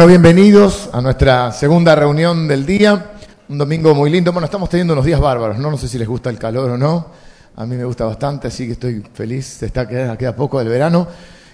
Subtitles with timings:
[0.00, 3.10] Bueno, bienvenidos a nuestra segunda reunión del día.
[3.50, 4.32] Un domingo muy lindo.
[4.32, 5.70] Bueno, estamos teniendo unos días bárbaros, ¿no?
[5.70, 7.08] No sé si les gusta el calor o no.
[7.54, 9.44] A mí me gusta bastante, así que estoy feliz.
[9.44, 11.06] Se está queda, queda poco del verano.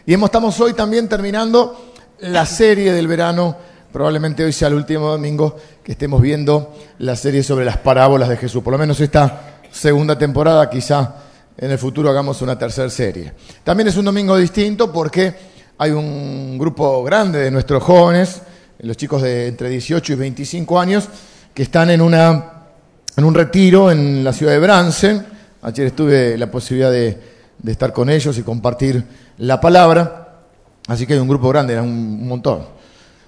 [0.07, 3.57] Y estamos hoy también terminando la serie del verano.
[3.93, 8.37] Probablemente hoy sea el último domingo que estemos viendo la serie sobre las parábolas de
[8.37, 8.63] Jesús.
[8.63, 11.17] Por lo menos esta segunda temporada, quizá
[11.59, 13.33] en el futuro hagamos una tercera serie.
[13.65, 18.41] También es un domingo distinto porque hay un grupo grande de nuestros jóvenes,
[18.79, 21.09] los chicos de entre 18 y 25 años,
[21.53, 25.27] que están en, un retiro en la ciudad de Bransen.
[25.63, 27.37] Ayer tuve la posibilidad de,
[27.67, 29.05] estar con ellos y compartir
[29.39, 30.45] la palabra.
[30.87, 32.67] Así que hay un grupo grande, un, un montón.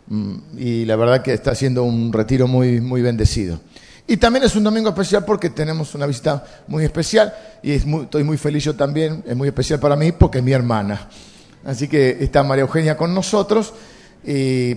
[0.07, 3.61] Mm, y la verdad que está siendo un retiro muy, muy bendecido.
[4.07, 8.05] Y también es un domingo especial porque tenemos una visita muy especial y es muy,
[8.05, 11.09] estoy muy feliz yo también, es muy especial para mí porque es mi hermana.
[11.65, 13.75] Así que está María Eugenia con nosotros,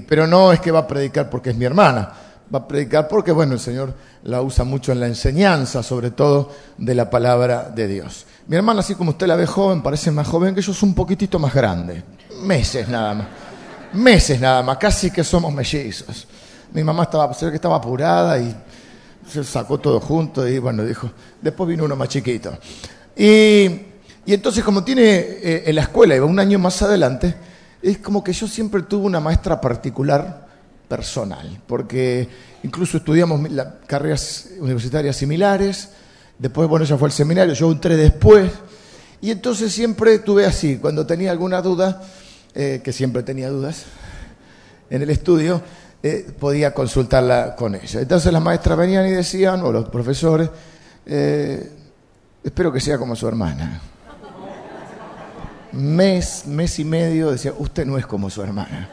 [0.08, 2.12] pero no es que va a predicar porque es mi hermana,
[2.54, 3.94] va a predicar porque, bueno, el Señor
[4.24, 8.26] la usa mucho en la enseñanza, sobre todo de la palabra de Dios.
[8.48, 10.94] Mi hermana, así como usted la ve joven, parece más joven que yo, es un
[10.94, 12.04] poquitito más grande,
[12.44, 13.28] meses nada más,
[13.94, 16.28] meses nada más, casi que somos mellizos.
[16.74, 18.56] Mi mamá estaba, se ve que estaba apurada y
[19.28, 21.09] se sacó todo junto y bueno, dijo,
[21.42, 22.58] después vino uno más chiquito.
[23.16, 23.91] Y
[24.26, 27.34] y entonces, como tiene eh, en la escuela, iba un año más adelante,
[27.82, 30.48] es como que yo siempre tuve una maestra particular
[30.88, 32.28] personal, porque
[32.64, 33.42] incluso estudiamos
[33.88, 35.90] carreras universitarias similares,
[36.38, 38.52] después, bueno, ella fue al seminario, yo entré después,
[39.22, 42.04] y entonces siempre tuve así, cuando tenía alguna duda,
[42.54, 43.86] eh, que siempre tenía dudas
[44.92, 45.62] en el estudio,
[46.04, 48.02] eh, podía consultarla con ella.
[48.02, 50.50] Entonces las maestras venían y decían, o los profesores,
[52.44, 53.82] espero que sea como su hermana
[55.74, 58.90] mes, mes y medio, decía, usted no es como su hermana.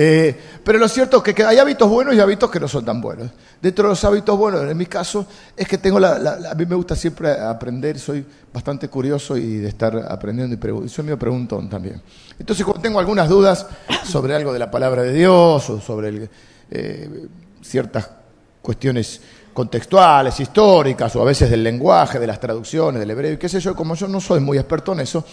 [0.00, 3.00] Eh, pero lo cierto es que hay hábitos buenos y hábitos que no son tan
[3.00, 3.32] buenos.
[3.60, 5.26] Dentro de los hábitos buenos, en mi caso,
[5.56, 9.68] es que tengo la, a mí me gusta siempre aprender, soy bastante curioso y de
[9.68, 10.54] estar aprendiendo
[10.84, 12.00] y, soy medio preguntón también.
[12.38, 13.66] Entonces, cuando tengo algunas dudas
[14.04, 16.30] sobre algo de la palabra de Dios o sobre
[16.70, 17.26] eh,
[17.60, 18.08] ciertas
[18.62, 19.20] cuestiones
[19.58, 23.58] contextuales, históricas, o a veces del lenguaje, de las traducciones, del hebreo, y qué sé
[23.58, 25.24] yo, como yo no soy muy experto en eso,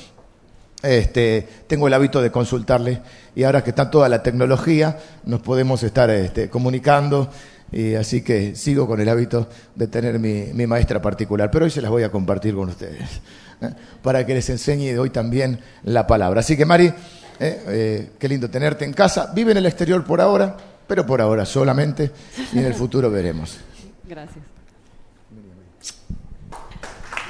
[0.81, 3.03] este, tengo el hábito de consultarle
[3.36, 7.30] y ahora que está toda la tecnología nos podemos estar este, comunicando
[7.72, 11.84] y así que sigo con el hábito de tener mi, maestra particular, pero hoy se
[11.84, 13.22] las voy a compartir con ustedes
[13.62, 13.69] ¿eh?
[14.02, 16.40] para que les enseñe hoy también la palabra.
[16.40, 16.94] Así que Mari, ¿eh?
[17.40, 20.57] Eh, qué lindo tenerte en casa, vive en el exterior por ahora,
[20.88, 22.09] pero por ahora solamente
[22.53, 23.59] y en el futuro veremos.
[24.08, 24.46] Gracias.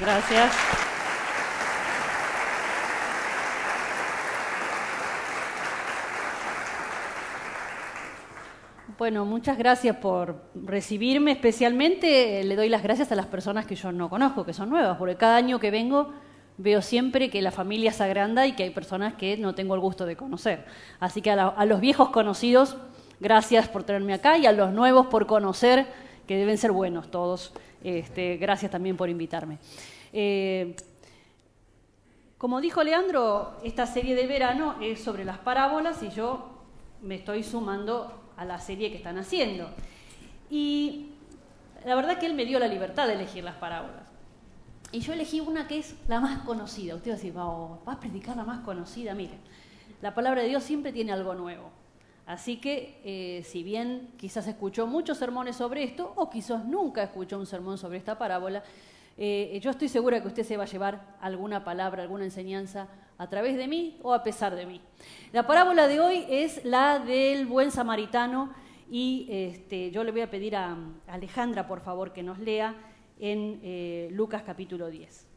[0.02, 0.53] Gracias.
[8.97, 11.31] Bueno, muchas gracias por recibirme.
[11.31, 14.97] Especialmente le doy las gracias a las personas que yo no conozco, que son nuevas,
[14.97, 16.13] porque cada año que vengo
[16.57, 19.81] veo siempre que la familia se agranda y que hay personas que no tengo el
[19.81, 20.66] gusto de conocer.
[21.00, 22.78] Así que a, a los viejos conocidos,
[23.19, 25.88] gracias por tenerme acá y a los nuevos por conocer
[26.28, 27.53] que deben ser buenos todos.
[27.84, 29.59] Este, gracias también por invitarme.
[30.12, 30.75] Eh,
[32.38, 36.50] como dijo Leandro, esta serie de verano es sobre las parábolas y yo
[37.02, 39.69] me estoy sumando a la serie que están haciendo.
[40.50, 41.12] Y
[41.86, 44.06] la verdad que él me dio la libertad de elegir las parábolas.
[44.92, 46.96] Y yo elegí una que es la más conocida.
[46.96, 49.13] Usted va a decir, va a predicar la más conocida.
[49.13, 49.38] Mire,
[50.02, 51.72] la palabra de Dios siempre tiene algo nuevo.
[52.25, 57.38] Así que, eh, si bien quizás escuchó muchos sermones sobre esto, o quizás nunca escuchó
[57.38, 58.63] un sermón sobre esta parábola,
[59.18, 62.88] eh, yo estoy segura que usted se va a llevar alguna palabra, alguna enseñanza
[63.18, 64.81] a través de mí o a pesar de mí.
[65.31, 68.53] La parábola de hoy es la del buen samaritano
[68.90, 72.75] y este, yo le voy a pedir a, Alejandra, por favor, que nos lea
[73.19, 75.28] en eh, Lucas capítulo 10.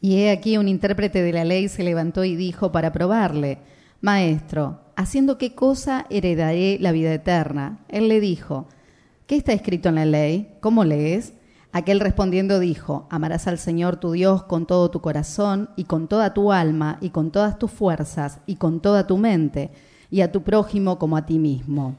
[0.00, 3.58] Y he aquí un intérprete de la ley se levantó y dijo para probarle,
[4.02, 7.80] Maestro, ¿haciendo qué cosa heredaré la vida eterna?
[7.88, 8.66] Él le dijo,
[9.26, 10.54] ¿qué está escrito en la ley?
[10.60, 11.34] ¿Cómo lees?
[11.70, 16.32] Aquel respondiendo dijo, amarás al Señor tu Dios con todo tu corazón y con toda
[16.32, 19.70] tu alma y con todas tus fuerzas y con toda tu mente
[20.10, 21.96] y a tu prójimo como a ti mismo.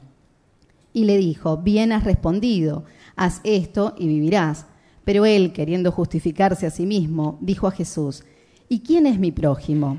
[0.92, 2.82] Y le dijo, bien has respondido,
[3.14, 4.66] haz esto y vivirás.
[5.04, 8.24] Pero él, queriendo justificarse a sí mismo, dijo a Jesús,
[8.68, 9.98] ¿y quién es mi prójimo?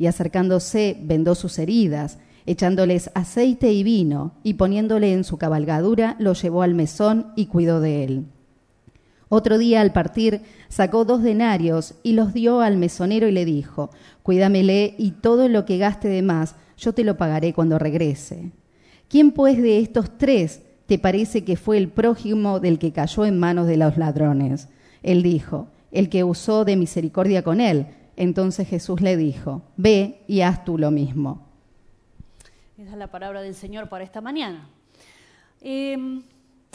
[0.00, 2.16] y acercándose vendó sus heridas,
[2.46, 7.82] echándoles aceite y vino, y poniéndole en su cabalgadura, lo llevó al mesón y cuidó
[7.82, 8.24] de él.
[9.28, 13.90] Otro día al partir sacó dos denarios y los dio al mesonero y le dijo,
[14.22, 18.52] Cuídamele y todo lo que gaste de más, yo te lo pagaré cuando regrese.
[19.06, 23.38] ¿Quién pues de estos tres te parece que fue el prójimo del que cayó en
[23.38, 24.68] manos de los ladrones?
[25.02, 27.86] Él dijo, el que usó de misericordia con él.
[28.20, 31.46] Entonces Jesús le dijo, ve y haz tú lo mismo.
[32.76, 34.68] Esa es la palabra del Señor para esta mañana.
[35.62, 36.22] Em,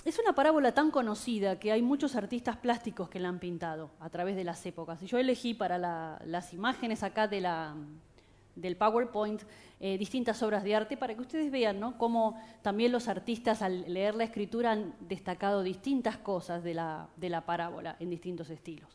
[0.03, 4.09] es una parábola tan conocida que hay muchos artistas plásticos que la han pintado a
[4.09, 5.03] través de las épocas.
[5.03, 5.77] Y yo elegí para
[6.25, 9.43] las imágenes acá del PowerPoint
[9.79, 11.99] eh, distintas obras de arte para que ustedes vean ¿no?
[11.99, 17.97] cómo también los artistas al leer la escritura han destacado distintas cosas de la parábola
[17.99, 18.89] en distintos estilos.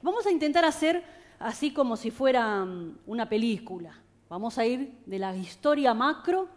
[0.00, 1.02] Vamos a intentar hacer
[1.38, 3.94] así como si fuera mm, una película.
[4.28, 6.48] Vamos a ir de la historia macro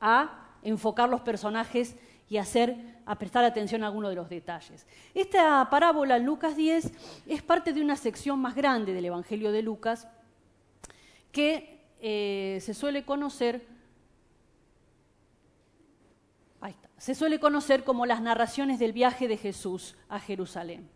[0.00, 1.96] a enfocar los personajes
[2.28, 4.86] y hacer a prestar atención a algunos de los detalles.
[5.14, 6.92] Esta parábola en Lucas 10
[7.26, 10.08] es parte de una sección más grande del Evangelio de Lucas
[11.32, 13.74] que eh, se suele conocer
[17.04, 20.88] se suele conocer como las narraciones del viaje de Jesús a Jerusalén.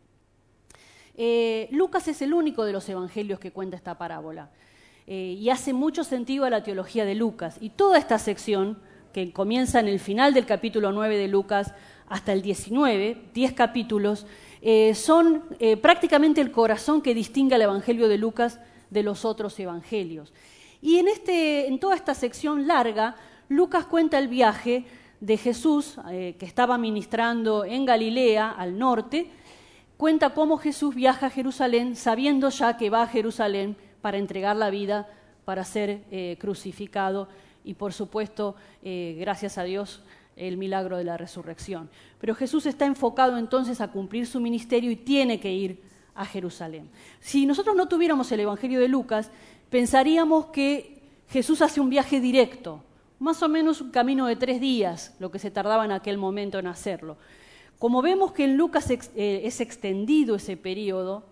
[1.21, 4.51] Eh, Lucas es el único de los evangelios que cuenta esta parábola
[5.09, 7.57] eh, y hace mucho sentido a la teología de Lucas.
[7.61, 8.79] Y toda esta sección,
[9.13, 11.75] que comienza en el final del capítulo 9 de Lucas,
[12.09, 14.27] hasta el 19, 10 capítulos,
[14.63, 15.43] eh, son
[15.83, 18.61] prácticamente el corazón que distingue al Evangelio de Lucas
[18.91, 20.33] de los otros evangelios.
[20.81, 23.17] Y en, este, en toda esta sección larga,
[23.49, 24.85] Lucas cuenta el viaje
[25.21, 29.31] de Jesús, que estaba ministrando en Galilea, al norte,
[29.99, 34.71] cuenta cómo Jesús viaja a Jerusalén sabiendo ya que va a Jerusalén para entregar la
[34.71, 35.07] vida,
[35.45, 37.29] para ser crucificado
[37.65, 40.03] y por supuesto, gracias a Dios,
[40.37, 41.91] el milagro de la resurrección.
[42.21, 45.83] Pero Jesús está enfocado entonces a cumplir su ministerio y tiene que ir
[46.15, 46.89] a Jerusalén.
[47.21, 49.31] Si nosotros no tuviéramos el Evangelio de Lucas,
[49.69, 52.83] pensaríamos que Jesús hace un viaje directo,
[53.19, 56.61] más o menos un camino de tres días, lo que se tardaba en aquel momento
[56.61, 57.17] en hacerlo.
[57.79, 61.25] Como vemos que en Lucas eh, es extendido ese periodo,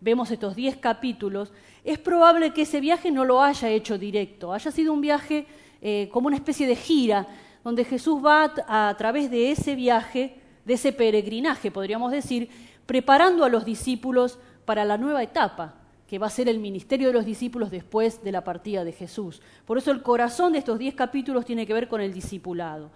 [0.00, 4.70] vemos estos diez capítulos, es probable que ese viaje no lo haya hecho directo, haya
[4.70, 5.46] sido un viaje
[5.82, 7.26] eh, como una especie de gira
[7.64, 12.50] donde Jesús va a, través de ese viaje, de ese peregrinaje, podríamos decir,
[12.86, 15.74] preparando a los discípulos para la nueva etapa,
[16.06, 19.40] que va a ser el ministerio de los discípulos después de la partida de Jesús.
[19.64, 22.90] Por eso el corazón de estos diez capítulos tiene que ver con el discipulado.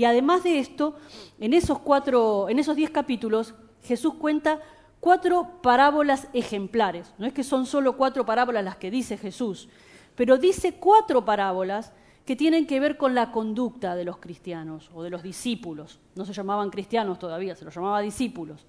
[0.00, 0.94] Y además de esto,
[1.38, 3.52] en esos, cuatro, en esos diez capítulos,
[3.82, 4.58] Jesús cuenta
[4.98, 7.12] cuatro parábolas ejemplares.
[7.18, 9.68] No es que son solo cuatro parábolas las que dice Jesús,
[10.14, 11.92] pero dice cuatro parábolas
[12.24, 16.00] que tienen que ver con la conducta de los cristianos o de los discípulos.
[16.14, 18.64] No se llamaban cristianos todavía, se los llamaba discípulos.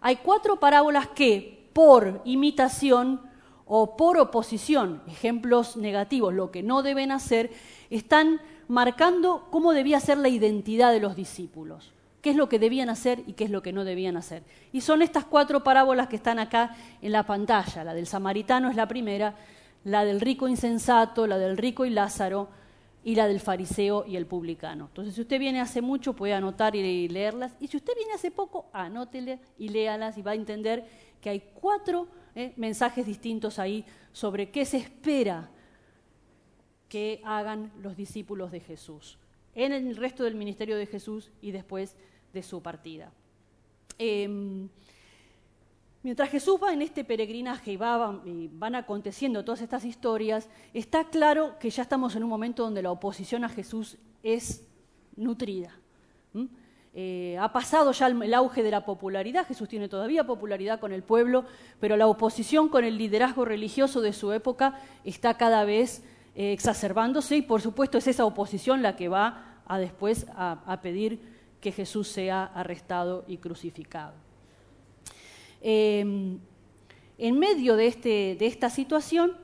[0.00, 3.20] Hay cuatro parábolas que, por imitación
[3.66, 7.50] o por oposición, ejemplos negativos, lo que no deben hacer,
[7.90, 12.88] están marcando cómo debía ser la identidad de los discípulos, qué es lo que debían
[12.88, 14.44] hacer y qué es lo que no debían hacer.
[14.72, 17.82] Y son estas cuatro parábolas que están acá en la pantalla.
[17.82, 19.34] La del samaritano es la primera,
[19.82, 22.48] la del rico insensato, la del rico y Lázaro,
[23.02, 24.86] y la del fariseo y el publicano.
[24.86, 27.52] Entonces, si usted viene hace mucho, puede anotar y leerlas.
[27.58, 30.86] Y si usted viene hace poco, anótele y léalas y va a entender
[31.20, 35.50] que hay cuatro eh, mensajes distintos ahí sobre qué se espera
[36.90, 39.16] que hagan los discípulos de Jesús
[39.54, 41.96] en el resto del ministerio de Jesús y después
[42.34, 43.10] de su partida.
[43.98, 44.68] Em,
[46.02, 51.68] Mientras Jesús va en este peregrinaje y, van aconteciendo todas estas historias, está claro que
[51.68, 54.66] ya estamos en un momento donde la oposición a Jesús es
[55.14, 55.76] nutrida.
[56.94, 61.02] Eh, ha pasado ya el, auge de la popularidad, Jesús tiene todavía popularidad con el
[61.02, 61.44] pueblo,
[61.80, 66.02] pero la oposición con el liderazgo religioso de su época está cada vez
[66.34, 71.20] eh, exacerbándose y por supuesto es esa oposición la que va a después a pedir
[71.60, 74.14] que Jesús sea arrestado y crucificado.
[75.60, 76.38] Em,
[77.18, 79.36] en medio de, este, de esta situación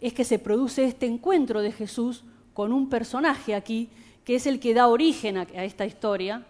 [0.00, 3.88] es que se produce este encuentro de Jesús con un personaje aquí,
[4.24, 6.44] que es el que da origen a, esta historia,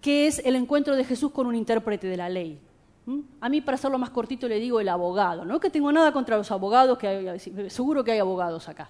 [0.00, 2.58] que es el encuentro de Jesús con un intérprete de la ley.
[3.06, 3.20] ¿Mm?
[3.40, 5.44] A mí, para hacerlo más cortito, le digo el abogado.
[5.44, 8.88] No que tengo nada contra los abogados, que seguro que hay abogados acá.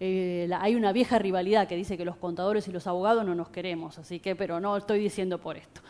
[0.00, 3.50] eh, hay una vieja rivalidad que dice que los contadores y los abogados no nos
[3.50, 5.80] queremos, así que, pero no estoy diciendo por esto.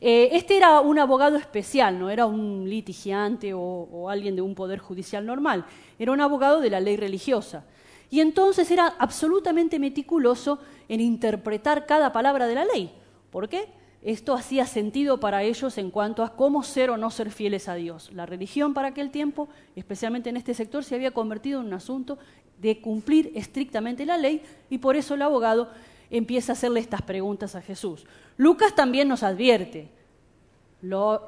[0.00, 4.78] Eh, este era un abogado especial, no era un litigiante o, alguien de un poder
[4.78, 5.64] judicial normal,
[5.98, 7.64] era un abogado de la ley religiosa.
[8.10, 12.90] Y entonces era absolutamente meticuloso en interpretar cada palabra de la ley.
[13.30, 13.66] ¿Por qué?
[14.02, 17.74] Esto hacía sentido para ellos en cuanto a cómo ser o no ser fieles a
[17.74, 18.12] Dios.
[18.12, 22.18] La religión para aquel tiempo, especialmente en este sector, se había convertido en un asunto
[22.60, 25.70] de cumplir estrictamente la ley y por eso el abogado
[26.10, 28.06] empieza a hacerle estas preguntas a Jesús.
[28.36, 29.90] Lucas también nos advierte,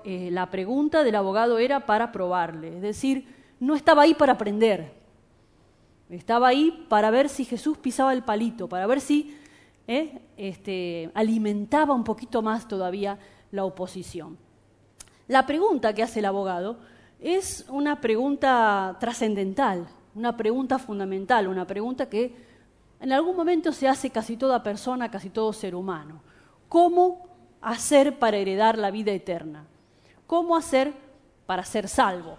[0.05, 3.27] eh, la pregunta del abogado era para probarle, es decir,
[3.59, 4.93] no estaba ahí para aprender,
[6.09, 9.37] estaba ahí para ver si Jesús pisaba el palito, para ver si
[9.91, 13.19] eh, este, alimentaba un poquito más todavía
[13.51, 14.39] la oposición.
[15.27, 16.79] La pregunta que hace el abogado
[17.19, 22.37] es una pregunta trascendental, una pregunta fundamental, una pregunta que
[23.01, 26.23] en algún momento se hace casi toda persona, casi todo ser humano.
[26.69, 27.27] ¿Cómo
[27.61, 29.67] hacer para heredar la vida eterna?
[30.29, 30.93] ¿Cómo hacer
[31.47, 32.39] para ser salvo?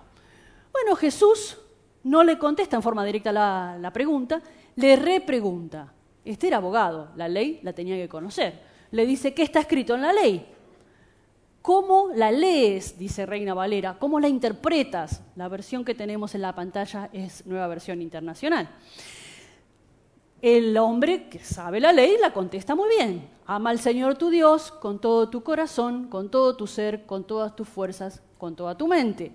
[0.72, 1.58] Bueno, Jesús
[2.05, 4.41] no le contesta en forma directa la, la pregunta,
[4.77, 5.91] le repregunta.
[6.24, 8.62] Este era abogado, la ley la tenía que conocer.
[8.92, 10.46] Le dice, ¿qué está escrito en la ley?
[11.62, 12.98] ¿Cómo la lees?
[12.98, 13.98] Dice Reina Valera.
[14.00, 15.22] ¿Cómo la interpretas?
[15.36, 18.68] La versión que tenemos en la pantalla es nueva versión internacional.
[20.42, 23.30] El hombre que sabe la ley la contesta muy bien.
[23.46, 27.56] Ama al Señor tu Dios con todo tu corazón, con todo tu ser, con todas
[27.56, 29.32] tus fuerzas, con toda tu mente.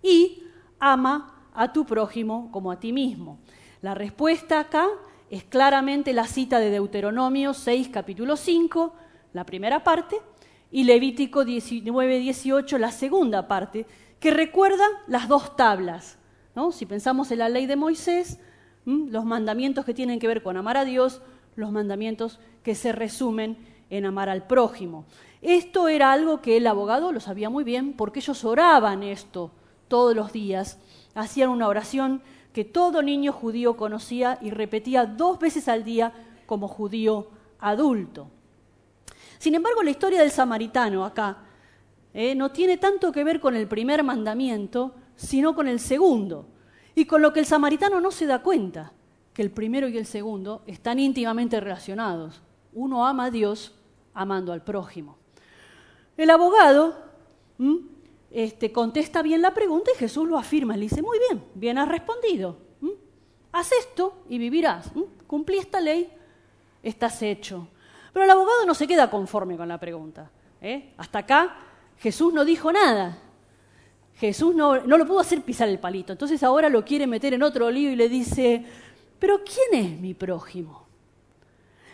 [0.00, 0.44] Y
[0.78, 3.40] ama a tu prójimo como a ti mismo.
[3.82, 4.88] La respuesta acá
[5.30, 8.94] es claramente la cita de Deuteronomio 6, capítulo 5,
[9.32, 10.16] la primera parte,
[10.70, 13.86] y Levítico 19, 18, la segunda parte,
[14.20, 16.18] que recuerda las dos tablas.
[16.54, 16.72] ¿no?
[16.72, 18.38] Si pensamos en la ley de Moisés,
[18.84, 21.22] los mandamientos que tienen que ver con amar a Dios,
[21.56, 23.56] los mandamientos que se resumen
[23.90, 25.04] en amar al prójimo.
[25.42, 29.50] Esto era algo que el abogado lo sabía muy bien porque ellos oraban esto
[29.88, 30.78] todos los días,
[31.14, 32.22] hacían una oración
[32.54, 36.12] que todo niño judío conocía y repetía dos veces al día
[36.46, 37.26] como judío
[37.58, 38.28] adulto.
[39.38, 41.38] Sin embargo, la historia del samaritano acá
[42.14, 46.46] eh, no tiene tanto que ver con el primer mandamiento, sino con el segundo.
[46.94, 48.92] Y con lo que el samaritano no se da cuenta,
[49.32, 52.40] que el primero y el segundo están íntimamente relacionados.
[52.72, 53.74] Uno ama a Dios
[54.14, 55.18] amando al prójimo.
[56.16, 56.94] El abogado
[58.34, 60.76] este, contesta bien la pregunta y Jesús lo afirma.
[60.76, 62.58] Le dice, muy bien, bien has respondido.
[63.52, 64.90] Haz esto y vivirás.
[65.28, 66.12] Cumplí esta ley,
[66.82, 67.68] estás hecho.
[68.12, 70.32] Pero el abogado no se queda conforme con la pregunta.
[70.60, 70.92] ¿eh?
[70.96, 71.56] Hasta acá
[71.98, 73.18] Jesús no dijo nada.
[74.16, 76.12] Jesús no, no, lo pudo hacer pisar el palito.
[76.12, 78.66] Entonces ahora lo quiere meter en otro lío y le dice,
[79.20, 80.88] pero ¿quién es mi prójimo?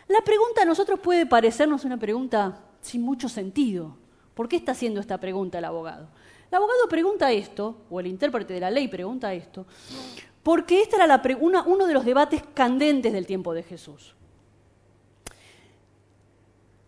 [0.09, 3.99] La pregunta a nosotros puede parecernos una pregunta sin mucho sentido.
[4.33, 6.09] ¿Por qué está haciendo esta pregunta el abogado?
[6.51, 9.67] El abogado pregunta esto, o el intérprete de la ley pregunta esto,
[10.43, 14.15] porque este era la uno de los debates candentes del tiempo de Jesús.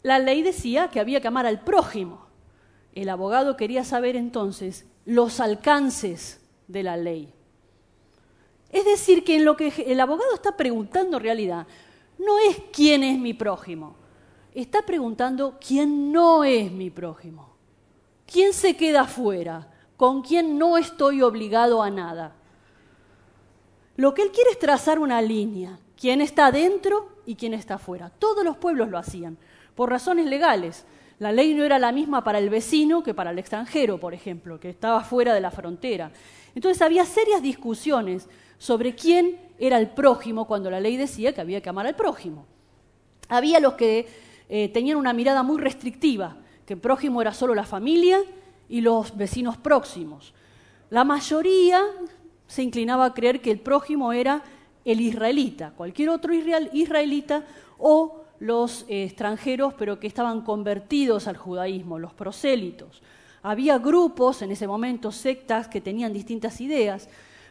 [0.03, 2.27] La ley decía que había que amar al prójimo.
[2.95, 7.33] El abogado quería saber entonces los alcances de la ley.
[8.71, 11.67] Es decir, que en lo que el abogado está preguntando en realidad
[12.19, 13.97] no es quién es mi prójimo,
[14.55, 17.52] está preguntando quién no es mi prójimo,
[18.33, 22.33] quién se queda fuera, con quién no estoy obligado a nada.
[23.97, 28.09] Lo que él quiere es trazar una línea, quién está dentro y quién está fuera.
[28.09, 29.37] Todos los pueblos lo hacían
[29.75, 30.85] por razones legales.
[31.19, 34.59] La ley no era la misma para el vecino que para el extranjero, por ejemplo,
[34.59, 36.11] que estaba fuera de la frontera.
[36.55, 41.61] Entonces había serias discusiones sobre quién era el prójimo cuando la ley decía que había
[41.61, 42.47] que amar al prójimo.
[43.29, 44.09] Había los que
[44.49, 46.37] eh, tenían una mirada muy restrictiva,
[46.67, 48.21] que prójimo era solo la familia
[48.69, 50.35] y los vecinos próximos.
[50.91, 51.83] La mayoría
[52.47, 54.43] se inclinaba a creer que el prójimo era
[54.85, 57.45] el israelita, cualquier otro israelita
[57.79, 63.01] o los eh, extranjeros, pero que estaban convertidos al judaísmo, los prosélitos.
[63.43, 67.09] Había grupos en ese momento, sectas, que tenían distintas ideas.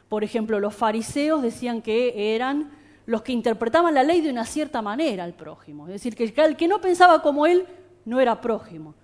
[0.10, 2.72] Por ejemplo, los fariseos decían que eran
[3.06, 5.88] los que interpretaban la ley de una cierta manera al prójimo.
[5.88, 7.66] Es decir, que el que no pensaba como él
[8.06, 8.96] no era prójimo.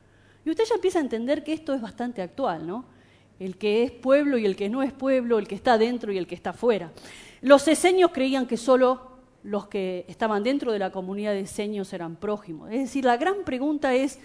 [0.47, 2.85] Y usted ya empieza a entender que esto es bastante actual, ¿no?
[3.37, 6.17] El que es pueblo y el que no es pueblo, el que está dentro y
[6.17, 6.89] el que está fuera.
[7.41, 12.15] Los esenios creían que solo los que estaban dentro de la comunidad de seños eran
[12.15, 12.71] prójimos.
[12.71, 14.19] Es decir, la gran pregunta es,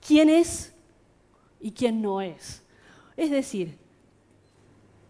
[0.00, 0.74] ¿quién es
[1.60, 2.62] y quién no es?
[3.14, 3.76] Es decir,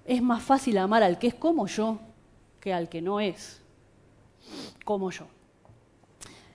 [0.05, 2.01] es más fácil amar al que es como yo
[2.59, 3.63] que al que no es.
[4.85, 5.29] como yo.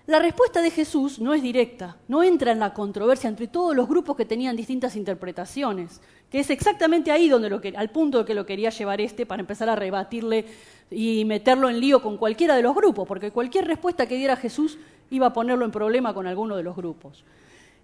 [0.08, 3.90] La respuesta de Jesús no es directa, no entra en la controversia entre todos los
[3.90, 6.00] grupos que tenían distintas interpretaciones,
[6.32, 9.68] que es exactamente ahí donde al punto de que lo quería llevar este para empezar
[9.68, 10.46] a rebatirle
[10.90, 14.78] y meterlo en lío con cualquiera de los grupos, porque cualquier respuesta que diera Jesús
[15.10, 17.26] iba a ponerlo en problema con alguno de los grupos.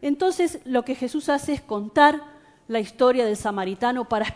[0.02, 2.22] Entonces lo que Jesús hace es contar
[2.70, 4.34] la historia del samaritano para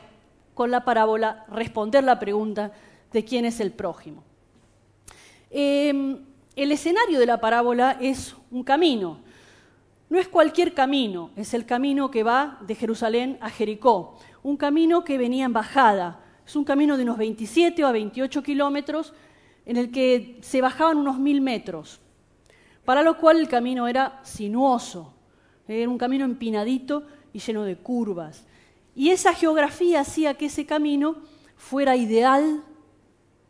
[0.53, 2.73] con la parábola responder la pregunta
[3.13, 4.23] de quién es el prójimo.
[5.49, 6.17] Em,
[6.57, 9.19] el escenario de la parábola es un camino.
[10.09, 15.03] No es cualquier camino, es el camino que va de Jerusalén a Jericó, un camino
[15.03, 16.19] que venía en bajada.
[16.45, 19.13] Es un camino de unos 27 o 28 kilómetros
[19.67, 21.99] en el que se bajaban unos mil metros,
[22.85, 25.13] para lo cual el camino era sinuoso,
[25.67, 28.47] era un camino empinadito y lleno de curvas.
[28.95, 31.17] Y esa geografía hacía que ese camino
[31.55, 32.63] fuera ideal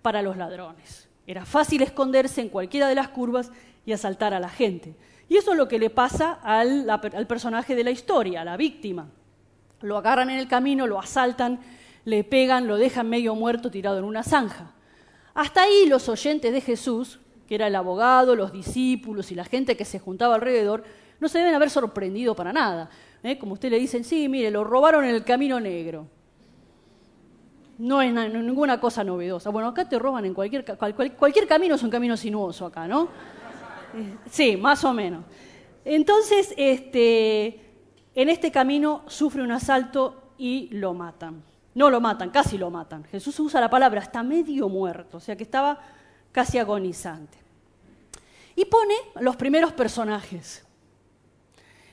[0.01, 1.06] para los ladrones.
[1.27, 3.51] Era fácil esconderse en cualquiera de las curvas
[3.85, 4.95] y asaltar a la gente.
[5.27, 9.09] Y eso es lo que le pasa al, personaje de la historia, a la víctima.
[9.81, 11.59] Lo agarran en el camino, lo asaltan,
[12.05, 14.71] le pegan, lo dejan medio muerto tirado en una zanja.
[15.33, 19.75] Hasta ahí los oyentes de Jesús, que era el abogado, los discípulos y la gente
[19.75, 20.85] que se juntaba alrededor,
[21.19, 22.89] no se deben haber sorprendido para nada.
[23.21, 23.37] ¿eh?
[23.37, 26.07] Como usted le dicen, sí, mire, lo robaron en el camino negro.
[27.77, 29.49] No es ninguna cosa novedosa.
[29.49, 30.65] Bueno, acá te roban en cualquier,
[31.17, 33.09] cualquier camino, es un camino sinuoso acá, ¿no?
[33.95, 35.23] Eh, sí, más o menos.
[35.85, 37.61] Entonces, este,
[38.15, 41.43] en este camino sufre un asalto y lo matan.
[41.75, 43.03] No lo matan, casi lo matan.
[43.05, 45.79] Jesús usa la palabra, está medio muerto, o sea que estaba
[46.31, 47.37] casi agonizante.
[48.55, 50.66] Y pone los primeros personajes.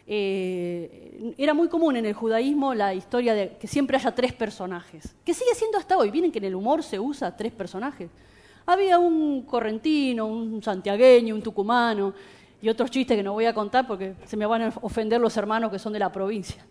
[0.06, 5.14] Eh, era muy común en el judaísmo la historia de que siempre haya tres personajes,
[5.24, 6.10] que sigue siendo hasta hoy.
[6.10, 8.10] Vienen que en el humor se usa tres personajes.
[8.66, 12.14] Había un correntino, un santiagueño, un tucumano
[12.60, 15.36] y otros chistes que no voy a contar porque se me van a ofender los
[15.36, 16.64] hermanos que son de la provincia.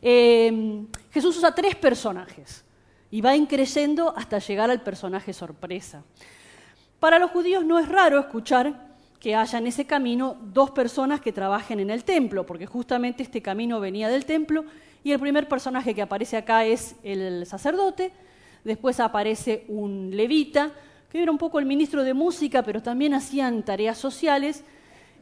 [0.00, 2.64] Eh, Jesús usa tres personajes
[3.10, 6.02] y va increyendo hasta llegar al personaje sorpresa.
[7.00, 8.85] Para los judíos no es raro escuchar
[9.20, 13.42] que haya en ese camino dos personas que trabajen en el templo, porque justamente este
[13.42, 14.64] camino venía del templo
[15.02, 18.12] y el primer personaje que aparece acá es el sacerdote,
[18.64, 20.72] después aparece un levita,
[21.10, 24.64] que era un poco el ministro de música, pero también hacían tareas sociales,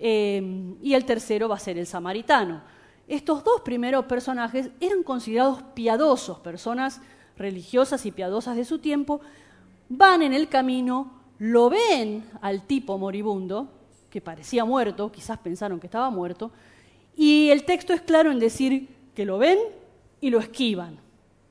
[0.01, 2.63] eh, y el tercero va a ser el samaritano.
[3.07, 7.01] Estos dos primeros personajes eran considerados piadosos, personas
[7.37, 9.21] religiosas y piadosas de su tiempo,
[9.89, 13.69] van en el camino, lo ven al tipo moribundo,
[14.15, 16.53] que parecía muerto, quizás pensaron que estaba muerto,
[17.17, 19.59] y el texto es claro en decir que lo ven
[20.21, 21.01] y lo esquivan.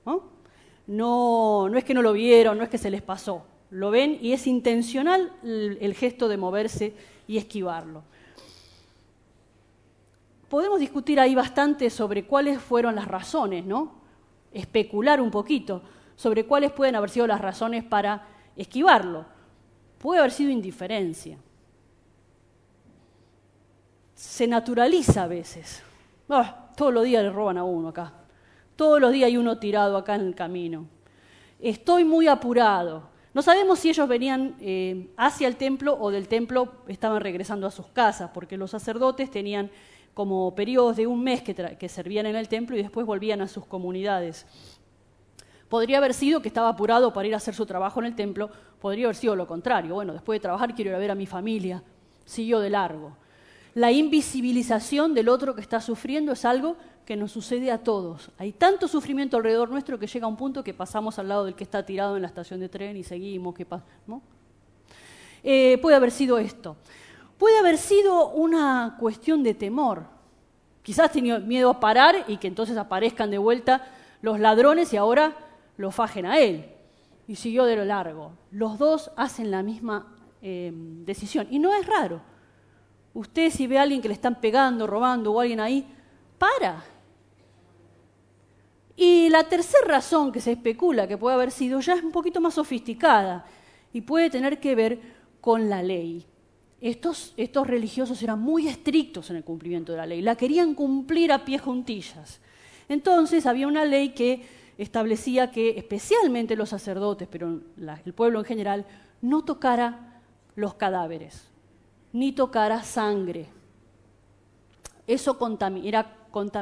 [0.06, 0.23] ¿no?
[0.88, 4.32] No, es que no lo vieron, no es que se les pasó, lo ven y
[4.32, 6.93] es intencional el, gesto de moverse
[7.28, 8.04] y esquivarlo.
[10.47, 13.91] Podemos discutir ahí bastante sobre cuáles fueron las razones, ¿no?
[14.54, 15.82] Especular un poquito
[16.15, 19.26] sobre cuáles pueden haber sido las razones para esquivarlo.
[19.97, 21.38] Puede haber sido indiferencia
[24.23, 25.83] se naturaliza a veces.
[26.29, 28.13] Ah, todos los días le roban a uno acá.
[28.77, 30.88] Todos los días hay uno tirado acá en el camino.
[31.59, 33.03] Estoy muy apurado.
[33.33, 37.71] No sabemos si ellos venían eh, hacia el templo o del templo estaban regresando a
[37.71, 39.69] sus casas, porque los sacerdotes tenían
[40.13, 43.47] como periodos de un mes que, que servían en el templo y después volvían a
[43.49, 44.47] sus comunidades.
[45.67, 48.49] Podría haber sido que estaba apurado para ir a hacer su trabajo en el templo,
[48.79, 49.95] podría haber sido lo contrario.
[49.95, 51.83] Bueno, después de trabajar quiero ir a ver a mi familia.
[52.25, 53.17] Siguió de largo.
[53.75, 58.29] La invisibilización del otro que está sufriendo es algo que nos sucede a todos.
[58.38, 61.55] Hay tanto sufrimiento alrededor nuestro que llega a un punto que pasamos al lado del
[61.55, 63.55] que está tirado en la estación de tren y seguimos.
[63.55, 63.65] ¿qué
[64.05, 64.21] ¿no?
[65.43, 66.77] Eh, puede haber sido esto.
[67.38, 70.03] Puede haber sido una cuestión de temor.
[70.83, 75.36] Quizás tenía miedo a parar y que entonces aparezcan de vuelta los ladrones y ahora
[75.77, 76.69] lo fajen a él.
[77.27, 78.33] Y siguió de lo largo.
[78.51, 81.47] Los dos hacen la misma eh, decisión.
[81.49, 82.21] Y no es raro.
[83.13, 85.86] Usted si ve a alguien que le están pegando, robando o alguien ahí,
[86.38, 86.84] para.
[88.95, 92.41] Y la tercera razón que se especula que puede haber sido ya es un poquito
[92.41, 93.45] más sofisticada
[93.91, 94.99] y puede tener que ver
[95.41, 96.26] con la ley.
[96.82, 101.32] Estos, estos religiosos eran muy estrictos en el cumplimiento de la ley, la querían cumplir
[101.32, 102.41] a pie juntillas.
[102.89, 104.45] Entonces había una ley que
[104.78, 107.62] establecía que especialmente los sacerdotes, pero
[108.06, 108.86] el pueblo en general,
[109.21, 110.21] no tocara
[110.56, 111.53] los cadáveres
[112.13, 113.47] ni tocara sangre.
[115.06, 115.38] Eso
[115.84, 116.15] era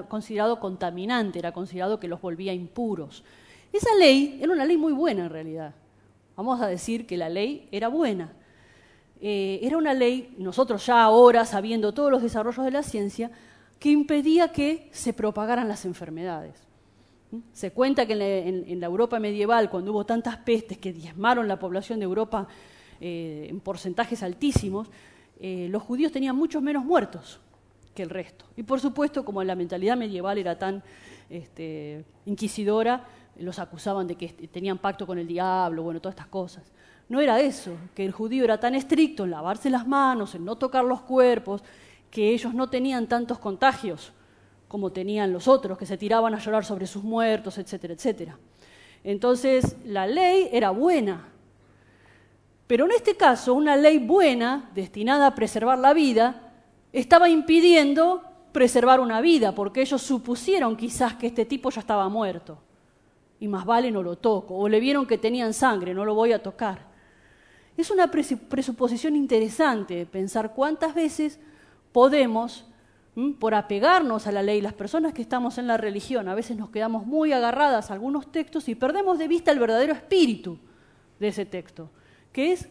[0.08, 3.24] considerado contaminante, era considerado que los volvía impuros.
[3.72, 5.76] Esa ley era una ley muy buena en realidad.
[6.36, 8.34] Vamos a decir que la ley era buena.
[9.24, 13.30] eh, era una ley, nosotros ya ahora, sabiendo todos los desarrollos de la ciencia,
[13.78, 16.56] que impedía que se propagaran las enfermedades.
[17.32, 17.38] ¿Mm?
[17.54, 22.00] Se cuenta que en la, Europa medieval, cuando hubo tantas pestes que diezmaron la población
[22.00, 22.48] de Europa
[23.00, 24.88] eh, en porcentajes altísimos,
[25.44, 27.40] eh, los judíos tenían muchos menos muertos
[27.96, 28.46] que el resto.
[28.56, 30.84] Y por supuesto, como la mentalidad medieval era tan
[31.32, 33.08] este, inquisidora,
[33.40, 36.72] los acusaban de que tenían pacto con el diablo, bueno, todas estas cosas.
[37.10, 40.58] No era eso, que el judío era tan estricto en lavarse las manos, en no
[40.58, 41.64] tocar los cuerpos,
[42.12, 44.14] que ellos no tenían tantos contagios
[44.68, 48.38] como tenían los otros, que se tiraban a llorar sobre sus muertos, etcétera, etcétera.
[49.04, 51.28] Entonces, la ley era buena.
[52.72, 56.54] Pero en este caso, una ley buena, destinada a preservar la vida,
[56.94, 62.60] estaba impidiendo preservar una vida, porque ellos supusieron quizás que este tipo ya estaba muerto.
[63.42, 64.56] Y más vale no lo toco.
[64.56, 66.86] O le vieron que tenían sangre, no lo voy a tocar.
[67.76, 71.42] Es una presuposición interesante pensar cuántas veces
[71.92, 72.64] podemos,
[73.38, 76.70] por apegarnos a la ley, las personas que estamos en la religión, a veces nos
[76.70, 80.58] quedamos muy agarradas a algunos textos y perdemos de vista el verdadero espíritu
[81.20, 81.90] de ese texto,
[82.32, 82.70] que es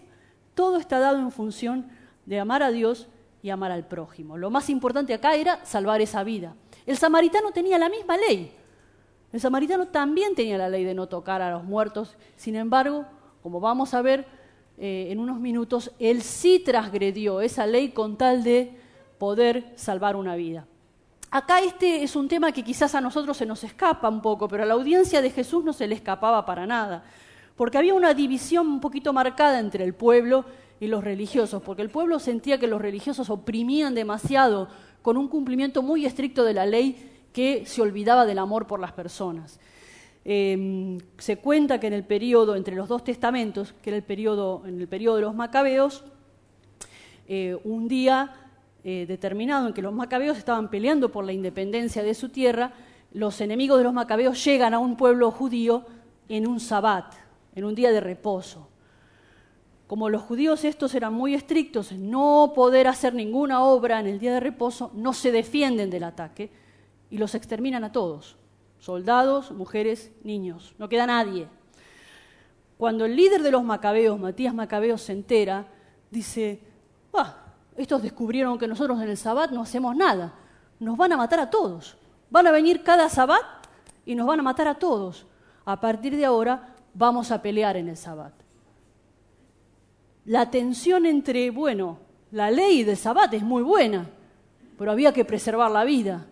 [0.54, 1.86] todo está dado en función
[2.26, 3.08] de amar a Dios
[3.42, 4.36] y amar al prójimo.
[4.36, 6.54] Lo más importante acá era salvar esa vida.
[6.86, 8.52] El samaritano tenía la misma ley.
[9.32, 12.16] El samaritano también tenía la ley de no tocar a los muertos.
[12.36, 13.06] Sin embargo,
[13.42, 14.26] como vamos a ver,
[14.76, 18.78] eh, en unos minutos, él sí transgredió esa ley con tal de
[19.18, 20.66] poder salvar una vida.
[21.30, 24.64] Acá este es un tema que quizás a nosotros se nos escapa un poco, pero
[24.64, 27.04] a la audiencia de Jesús no se le escapaba para nada,
[27.60, 30.46] porque había una división un poquito marcada entre el pueblo
[30.80, 34.68] y los religiosos, porque el pueblo sentía que los religiosos oprimían demasiado
[35.02, 38.92] con un cumplimiento muy estricto de la ley que se olvidaba del amor por las
[38.92, 39.60] personas.
[40.24, 44.62] Em, se cuenta que en el periodo entre los dos testamentos, que era el periodo,
[44.64, 46.02] en el periodo de los macabeos,
[47.28, 48.36] eh, un día
[48.84, 52.72] eh, determinado en que los macabeos estaban peleando por la independencia de su tierra,
[53.12, 55.84] los enemigos de los macabeos llegan a un pueblo judío
[56.30, 57.19] en un sabbat,
[57.54, 58.68] en un día de reposo.
[59.86, 64.18] Como los judíos estos eran muy estrictos en no poder hacer ninguna obra en el
[64.18, 66.50] día de reposo, no se defienden del ataque
[67.10, 68.36] y los exterminan a todos
[68.80, 71.46] soldados, mujeres, niños, no queda nadie.
[72.76, 75.66] Cuando el líder de los macabeos, Matías Macabeos, se entera,
[76.10, 76.60] dice,
[77.12, 77.36] ah,
[77.76, 80.34] estos descubrieron que nosotros en el sabbat no hacemos nada,
[80.78, 81.98] nos van a matar a todos,
[82.30, 83.42] van a venir cada sabbat
[84.06, 85.26] y nos van a matar a todos.
[85.66, 88.32] A partir de ahora vamos a pelear en el sabbat.
[90.24, 91.98] La tensión entre, bueno,
[92.30, 94.08] la ley del sabbat es muy buena,
[94.78, 96.26] pero había que preservar la vida.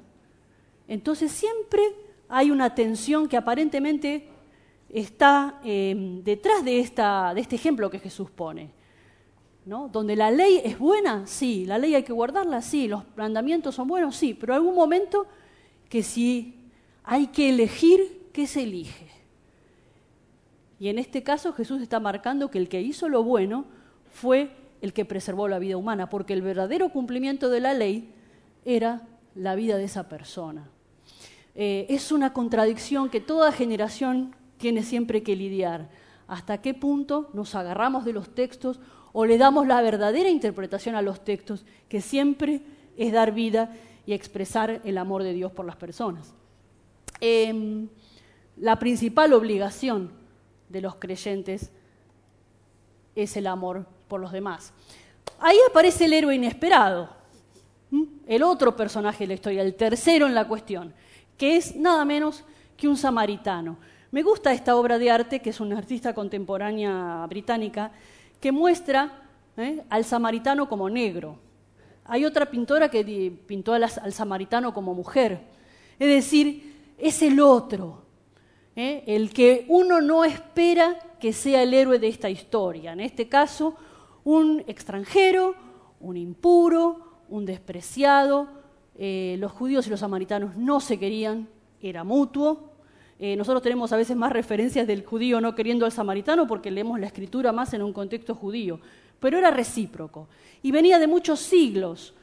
[0.86, 1.82] Entonces siempre
[2.28, 4.28] hay una tensión que aparentemente
[4.88, 8.70] está eh, detrás de, esta, de este ejemplo que Jesús pone.
[9.66, 9.88] ¿no?
[9.88, 13.86] Donde la ley es buena, sí, la ley hay que guardarla, sí, los mandamientos son
[13.86, 15.26] buenos, sí, pero algún momento
[15.90, 16.70] que si
[17.04, 19.17] hay que elegir, ¿qué se elige?
[20.80, 23.64] Y en este caso Jesús está marcando que el que hizo lo bueno
[24.12, 28.12] fue el que preservó la vida humana, porque el verdadero cumplimiento de la ley
[28.64, 29.02] era
[29.34, 30.68] la vida de esa persona.
[31.54, 35.88] Eh, es una contradicción que toda generación tiene siempre que lidiar.
[36.28, 38.78] ¿Hasta qué punto nos agarramos de los textos
[39.12, 42.60] o le damos la verdadera interpretación a los textos, que siempre
[42.96, 43.74] es dar vida
[44.06, 46.34] y expresar el amor de Dios por las personas?
[47.20, 47.88] Em,
[48.56, 50.12] la principal obligación
[50.68, 51.70] de los creyentes
[53.14, 54.72] es el amor por los demás.
[55.40, 57.10] Ahí aparece el héroe inesperado,
[58.26, 60.94] el otro personaje de la historia, el tercero en la cuestión
[61.38, 62.44] que es nada menos
[62.76, 63.78] que un samaritano.
[64.10, 67.92] Me gusta esta obra de arte, que es una artista contemporánea británica,
[68.40, 69.22] que muestra
[69.56, 69.82] ¿eh?
[69.88, 71.38] al samaritano como negro.
[72.04, 75.40] Hay otra pintora que pintó al, samaritano como mujer.
[75.98, 78.02] Es decir, es el otro,
[78.78, 79.02] ¿eh?
[79.08, 82.92] el que uno no espera que sea el héroe de esta historia.
[82.92, 83.74] En este caso,
[84.22, 85.56] un extranjero,
[85.98, 88.46] un impuro, un despreciado,
[88.96, 91.48] eh, los judíos y los samaritanos no se querían,
[91.82, 92.70] era mutuo.
[93.18, 97.00] Eh, nosotros tenemos a veces más referencias del judío no queriendo al samaritano porque leemos
[97.00, 98.78] la escritura más en un contexto judío,
[99.18, 100.28] pero era recíproco
[100.62, 102.14] y venía de muchos siglos.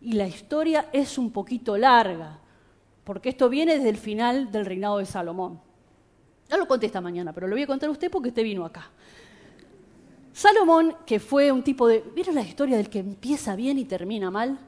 [0.00, 2.38] Y la historia es un poquito larga,
[3.02, 5.66] porque esto viene desde el final del reinado de Salomón.
[6.48, 8.64] Ya lo conté esta mañana, pero lo voy a contar a usted porque usted vino
[8.64, 8.90] acá.
[10.32, 12.02] Salomón, que fue un tipo de...
[12.14, 14.58] ¿Vieron la historia del que empieza bien y termina mal?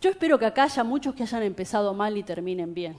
[0.00, 2.96] Yo espero que acá haya muchos que hayan empezado mal y terminen bien.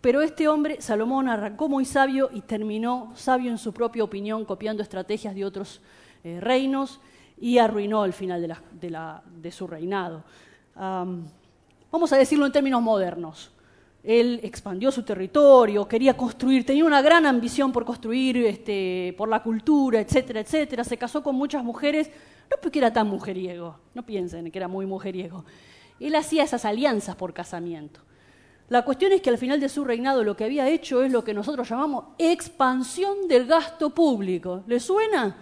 [0.00, 4.82] Pero este hombre, Salomón, arrancó muy sabio y terminó sabio en su propia opinión, copiando
[4.82, 5.80] estrategias de otros
[6.22, 7.00] eh, reinos
[7.40, 10.24] y arruinó el final de, su reinado.
[10.74, 13.50] vamos a decirlo en términos modernos.
[14.06, 19.42] Él expandió su territorio, quería construir, tenía una gran ambición por construir, este, por la
[19.42, 20.84] cultura, etcétera, etcétera.
[20.84, 22.08] Se casó con muchas mujeres,
[22.48, 25.44] no porque era tan mujeriego, no piensen que era muy mujeriego.
[25.98, 27.98] Él hacía esas alianzas por casamiento.
[28.68, 31.24] La cuestión es que al final de su reinado lo que había hecho es lo
[31.24, 34.62] que nosotros llamamos expansión del gasto público.
[34.68, 35.36] ¿Le suena?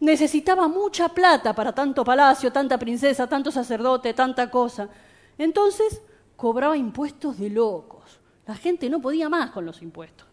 [0.00, 4.88] Necesitaba mucha plata para tanto palacio, tanta princesa, tanto sacerdote, tanta cosa.
[5.36, 6.00] Entonces
[6.36, 8.20] cobraba impuestos de locos.
[8.46, 10.26] La gente no podía más con los impuestos.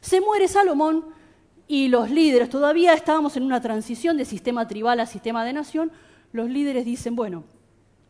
[0.00, 1.04] Se muere Salomón
[1.66, 5.90] y los líderes, todavía estábamos en una transición de sistema tribal a sistema de nación,
[6.32, 7.44] los líderes dicen, bueno,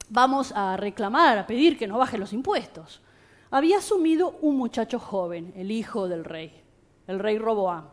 [0.08, 3.00] vamos a reclamar, a pedir que nos bajen los impuestos.
[3.50, 6.52] Había asumido un muchacho joven, el hijo del rey,
[7.06, 7.88] el rey Roboam.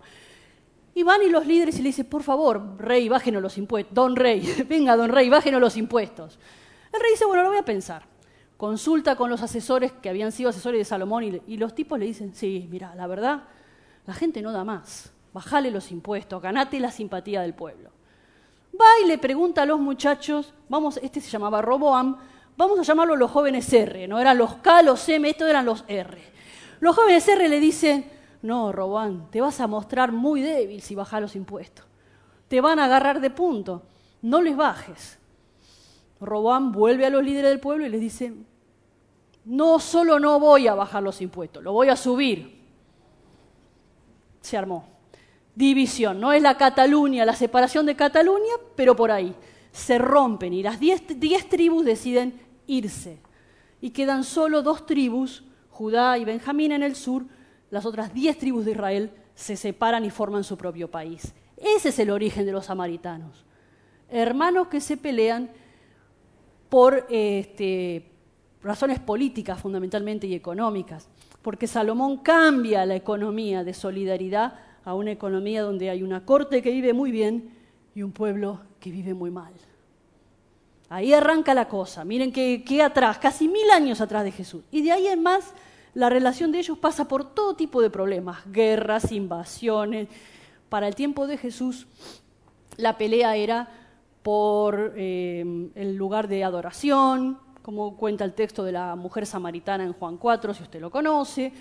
[0.93, 3.93] Y van y los líderes y le dicen, por favor, rey, bájenos los impuestos.
[3.93, 6.39] Don rey, venga, don rey, bájenos los impuestos.
[6.91, 8.10] El rey dice, bueno, lo voy a pensar
[8.61, 12.35] consulta con los asesores que habían sido asesores de Salomón y, los tipos le dicen,
[12.35, 13.41] sí, mira, la verdad,
[14.05, 17.89] la gente no da más, bajale los impuestos, ganate la simpatía del pueblo.
[18.79, 22.17] Va y le pregunta a los muchachos, vamos, este se llamaba Roboam,
[22.55, 25.83] vamos a llamarlo los jóvenes R, no eran los K, los M, estos eran los
[25.87, 26.21] R.
[26.81, 28.11] Los jóvenes R le dicen,
[28.43, 31.87] no, Roboam, te vas a mostrar muy débil si bajas los impuestos.
[32.47, 33.81] Te van a agarrar de punto,
[34.21, 35.17] no les bajes.
[36.19, 38.35] Roboam vuelve a los líderes del pueblo y les dice,
[39.45, 42.61] no solo no voy a bajar los impuestos, lo voy a subir.
[44.41, 44.87] Se armó.
[45.55, 49.35] División, no es la Cataluña, la separación de Cataluña, pero por ahí.
[49.71, 51.03] Se rompen y las diez,
[51.49, 53.19] tribus deciden irse.
[53.81, 57.25] Y quedan solo dos tribus, Judá y Benjamín en el sur,
[57.69, 61.33] las otras diez tribus de Israel se separan y forman su propio país.
[61.57, 63.45] Ese es el origen de los samaritanos.
[64.09, 65.49] Hermanos que se pelean
[66.69, 68.10] por este,
[68.63, 71.07] razones políticas fundamentalmente y económicas,
[71.41, 74.53] porque Salomón cambia la economía de solidaridad
[74.85, 77.51] a una economía donde hay una corte que vive muy bien
[77.95, 79.53] y un pueblo que vive muy mal.
[80.89, 84.63] Ahí arranca la cosa, miren que, atrás, casi mil años atrás de Jesús.
[84.71, 85.53] Y de ahí en más,
[85.93, 90.09] la relación de ellos pasa por todo tipo de problemas, guerras, invasiones.
[90.67, 91.87] Para el tiempo de Jesús,
[92.75, 93.69] la pelea era
[94.21, 99.93] por eh, el lugar de adoración, como cuenta el texto de la mujer samaritana en
[99.93, 101.53] Juan 4, si usted lo conoce,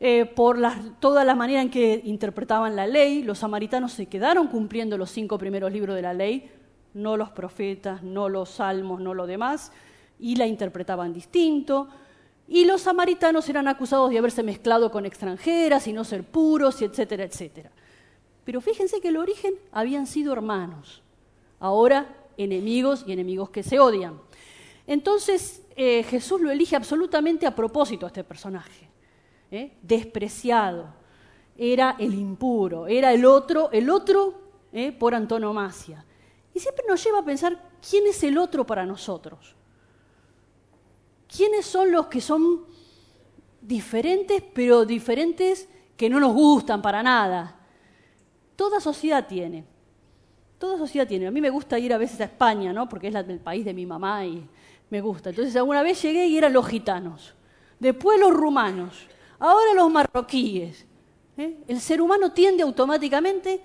[0.00, 0.58] eh, por
[0.98, 3.22] toda la manera en que interpretaban la ley.
[3.22, 6.50] Los samaritanos se quedaron cumpliendo los cinco primeros libros de la ley,
[6.94, 9.70] no los profetas, no los salmos, no lo demás,
[10.18, 11.88] y la interpretaban distinto.
[12.48, 17.24] Y los samaritanos eran acusados de haberse mezclado con extranjeras y no ser puros, etcétera,
[17.24, 17.70] etcétera.
[18.44, 21.02] Pero fíjense que el origen habían sido hermanos,
[21.60, 24.18] ahora enemigos y enemigos que se odian.
[24.86, 28.88] Entonces eh, Jesús lo elige absolutamente a propósito a este personaje,
[29.50, 29.78] ¿eh?
[29.82, 30.94] despreciado,
[31.56, 34.42] era el impuro, era el otro, el otro
[34.72, 34.92] ¿eh?
[34.92, 36.04] por antonomasia.
[36.54, 39.54] Y siempre nos lleva a pensar quién es el otro para nosotros.
[41.34, 42.66] ¿Quiénes son los que son
[43.60, 47.58] diferentes, pero diferentes que no nos gustan para nada?
[48.56, 49.64] Toda sociedad tiene.
[50.58, 51.26] Toda sociedad tiene.
[51.26, 52.88] A mí me gusta ir a veces a España, ¿no?
[52.88, 54.46] Porque es el país de mi mamá y
[54.92, 55.30] me gusta.
[55.30, 57.34] Entonces alguna vez llegué y eran los gitanos,
[57.80, 60.84] después los rumanos, ahora los marroquíes.
[61.38, 61.56] ¿eh?
[61.66, 63.62] El ser humano tiende automáticamente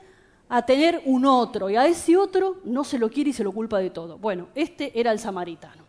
[0.48, 3.52] a tener un otro y a ese otro no se lo quiere y se lo
[3.52, 4.18] culpa de todo.
[4.18, 5.84] Bueno, este era el samaritano.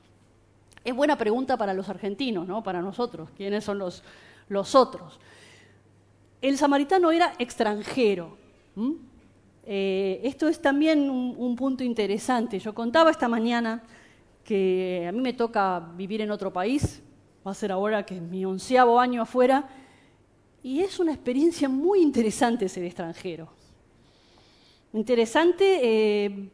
[0.83, 2.64] Es buena pregunta para los argentinos, ¿no?
[2.64, 4.03] Para nosotros, ¿quiénes son los,
[4.48, 5.20] los otros?
[6.42, 8.37] El samaritano era extranjero.
[9.64, 12.59] Eh, esto es también un punto interesante.
[12.59, 13.85] Yo contaba esta mañana
[14.48, 17.02] que a mí me toca vivir en otro país,
[17.46, 19.68] va a ser ahora que es mi onceavo año afuera,
[20.62, 23.50] y es una experiencia muy interesante ser extranjero.
[24.94, 26.48] Interesante eh,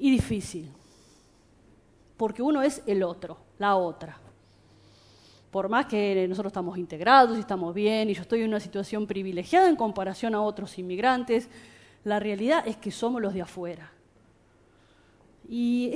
[0.00, 0.68] y difícil,
[2.16, 4.18] porque uno es el otro, la otra.
[5.52, 9.06] Por más que nosotros estamos integrados y estamos bien, y yo estoy en una situación
[9.06, 11.48] privilegiada en comparación a otros inmigrantes,
[12.02, 13.92] la realidad es que somos los de afuera.
[15.52, 15.90] Y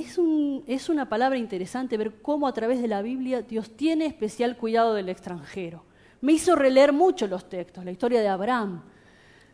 [0.67, 4.93] es, una palabra interesante ver cómo a través de la Biblia Dios tiene especial cuidado
[4.93, 5.85] del extranjero.
[6.19, 8.83] Me hizo releer mucho los textos, la historia de Abraham,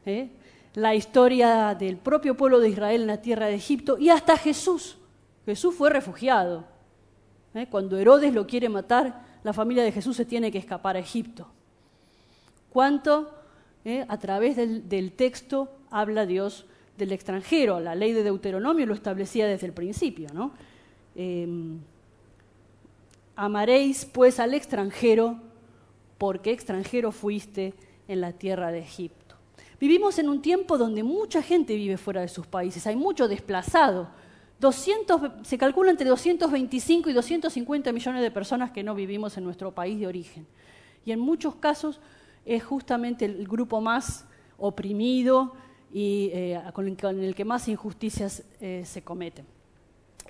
[0.08, 0.32] ¿eh?
[0.74, 4.98] la historia del propio pueblo de Israel en la tierra de Egipto y hasta Jesús.
[5.46, 6.66] Jesús fue refugiado.
[7.54, 7.68] ¿eh?
[7.70, 11.46] Cuando Herodes lo quiere matar, la familia de Jesús se tiene que escapar a Egipto.
[12.72, 13.32] ¿Cuánto
[13.86, 14.04] ¿eh?
[14.08, 16.66] a través del texto habla Dios
[16.98, 17.80] del extranjero.
[17.80, 20.52] La ley de Deuteronomio lo establecía desde el principio, ¿no?
[21.16, 21.80] Em,
[23.36, 25.40] amaréis pues al extranjero
[26.18, 27.74] porque extranjero fuiste
[28.08, 29.36] en la tierra de Egipto.
[29.80, 34.10] Vivimos en un tiempo donde mucha gente vive fuera de sus países, hay mucho desplazado.
[34.60, 39.72] 200, se calcula entre 225 y 250 millones de personas que no vivimos en nuestro
[39.72, 40.46] país de origen.
[41.04, 42.00] Y en muchos casos
[42.46, 44.26] es justamente el grupo más
[44.60, 45.56] oprimido
[45.94, 49.46] y eh, con, el, que más injusticias eh, se cometen.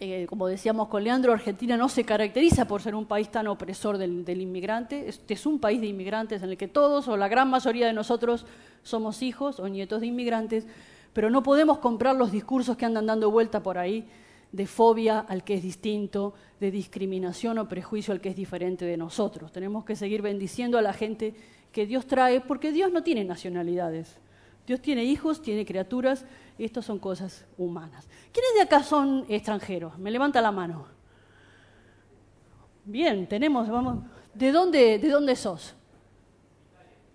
[0.04, 4.00] Eh, como decíamos con Leandro, Argentina no se caracteriza por ser un país tan opresor
[4.00, 5.08] del, inmigrante.
[5.08, 7.94] Este es un país de inmigrantes en el que todos o la gran mayoría de
[7.94, 8.48] nosotros
[8.82, 10.66] somos hijos o nietos de inmigrantes,
[11.14, 14.08] pero no podemos comprar los discursos que andan dando vuelta por ahí
[14.52, 18.98] de fobia al que es distinto, de discriminación o prejuicio al que es diferente de
[18.98, 19.52] nosotros.
[19.52, 21.36] Tenemos que seguir bendiciendo a la gente
[21.72, 24.18] que Dios trae, porque Dios no tiene nacionalidades.
[24.66, 26.26] Dios tiene hijos, tiene criaturas,
[26.58, 28.08] estas son cosas humanas.
[28.32, 29.98] ¿Quiénes de acá son extranjeros?
[29.98, 30.86] Me levanta la mano.
[32.86, 34.00] Bien, tenemos, vamos.
[34.34, 35.74] ¿De dónde, de dónde sos?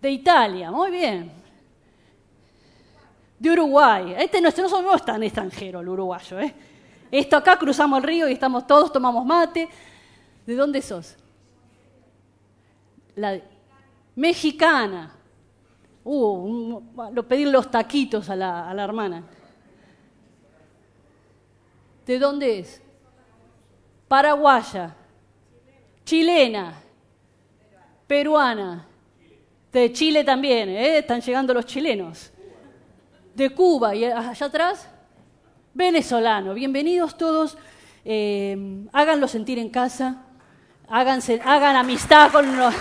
[0.01, 1.33] De Italia, muy bien.
[3.39, 4.15] De Uruguay.
[4.19, 6.41] Este no, no somos tan extranjero, el uruguayo.
[6.41, 6.55] ¿eh?
[7.11, 9.69] Esto acá cruzamos el río y estamos todos, tomamos mate.
[10.47, 11.17] ¿De dónde sos?
[13.15, 13.41] La
[14.15, 15.16] mexicana.
[16.09, 19.25] Uh, lo pedir los taquitos a la, a la hermana.
[22.07, 22.81] ¿De dónde es?
[24.07, 24.95] Paraguaya.
[26.05, 26.75] Chilena.
[28.07, 28.87] Peruana.
[29.73, 30.99] De Chile también, ¿eh?
[30.99, 32.31] están llegando los chilenos.
[33.35, 34.89] De Cuba y allá atrás,
[35.75, 36.55] venezolano.
[36.55, 37.59] Bienvenidos todos.
[38.05, 40.23] Eh, háganlo sentir en casa.
[40.89, 42.75] Háganse, hagan amistad con los.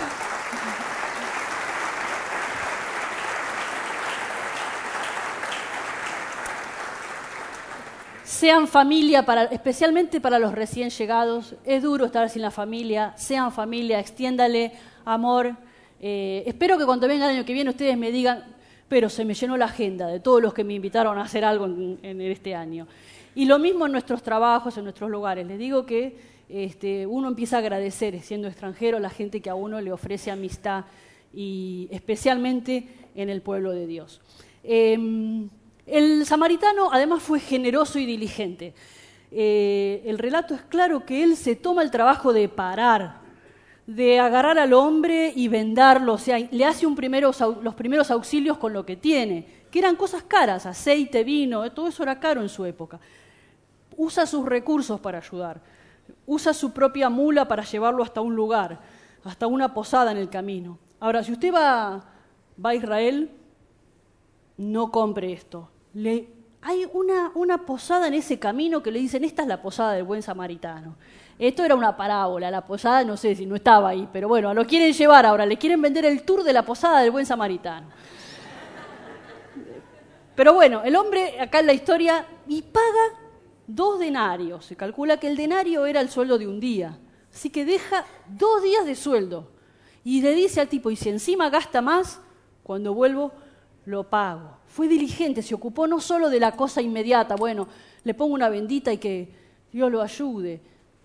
[8.26, 11.54] Sean familia, para, especialmente para los recién llegados.
[11.64, 13.14] Es duro estar sin la familia.
[13.16, 14.72] Sean familia, extiéndale
[15.04, 15.54] amor.
[16.00, 18.42] Eh, espero que cuando venga el año que viene ustedes me digan,
[18.88, 21.66] pero se me llenó la agenda de todos los que me invitaron a hacer algo
[21.66, 22.88] en, este año.
[23.36, 25.46] Y lo mismo en nuestros trabajos, en nuestros lugares.
[25.46, 29.54] Les digo que este, uno empieza a agradecer, siendo extranjero, a la gente que a
[29.54, 30.84] uno le ofrece amistad,
[31.32, 34.20] y especialmente en el pueblo de Dios.
[34.64, 35.48] Em,
[35.86, 38.74] el samaritano además fue generoso y diligente.
[39.30, 43.20] Eh, el relato es claro que él se toma el trabajo de parar,
[43.86, 46.96] de agarrar al hombre y vendarlo, o sea, le hace un
[47.62, 51.86] los primeros auxilios con lo que tiene, que eran cosas caras, aceite, vino, eh, todo
[51.86, 52.98] eso era caro en su época.
[53.96, 55.60] Usa sus recursos para ayudar,
[56.26, 58.80] usa su propia mula para llevarlo hasta un lugar,
[59.24, 60.78] hasta una posada en el camino.
[60.98, 62.04] Ahora, si usted va,
[62.64, 63.30] va a Israel,
[64.56, 65.68] no compre esto,
[66.62, 70.04] hay una, una posada en ese camino que le dicen, esta es la posada del
[70.04, 70.96] buen samaritano.
[71.38, 74.66] Esto era una parábola, la posada no sé si no estaba ahí, pero bueno, lo
[74.66, 77.88] quieren llevar ahora, le quieren vender el tour de la posada del buen samaritano.
[80.34, 83.18] Pero bueno, el hombre acá en la historia y paga
[83.66, 84.66] dos denarios.
[84.66, 86.98] Se calcula que el denario era el sueldo de un día.
[87.32, 89.48] Así que deja dos días de sueldo.
[90.04, 92.20] Y le dice al tipo, y si encima gasta más,
[92.62, 93.32] cuando vuelvo
[93.86, 94.58] lo pago.
[94.76, 97.66] Fue diligente, se ocupó no solo de la cosa inmediata, bueno,
[98.04, 99.26] le pongo una bendita y que
[99.72, 100.60] Dios lo ayude.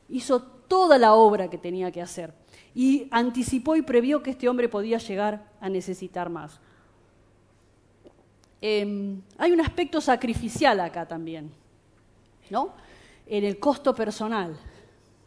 [0.09, 2.33] Hizo toda la obra que tenía que hacer
[2.75, 6.59] y anticipó y previó que este hombre podía llegar a necesitar más.
[8.59, 11.49] Em, hay un aspecto sacrificial acá también,
[12.49, 12.73] ¿no?
[13.25, 14.57] En el costo personal.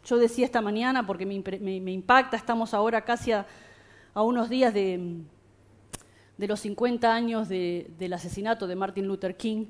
[0.05, 3.47] Yo decía esta mañana, porque me, impacta, estamos ahora casi a
[4.13, 5.25] unos días de,
[6.37, 9.67] de los 50 años del asesinato de Martin Luther King,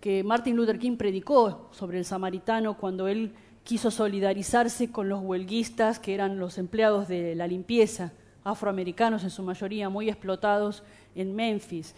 [0.00, 5.98] que Martin Luther King predicó sobre el samaritano cuando él quiso solidarizarse con los huelguistas,
[5.98, 8.12] que eran los empleados de la limpieza,
[8.42, 10.82] afroamericanos en su mayoría, muy explotados
[11.14, 11.94] en Memphis.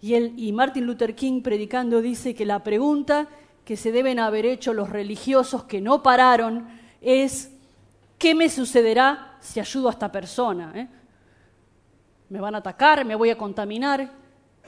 [0.00, 3.28] Y, él, y Martin Luther King predicando dice que la pregunta
[3.64, 6.68] que se deben haber hecho los religiosos que no pararon
[7.00, 7.52] es,
[8.18, 10.72] ¿qué me sucederá si ayudo a esta persona?
[10.74, 10.88] ¿Eh?
[12.30, 14.10] Me van a atacar, me voy a contaminar,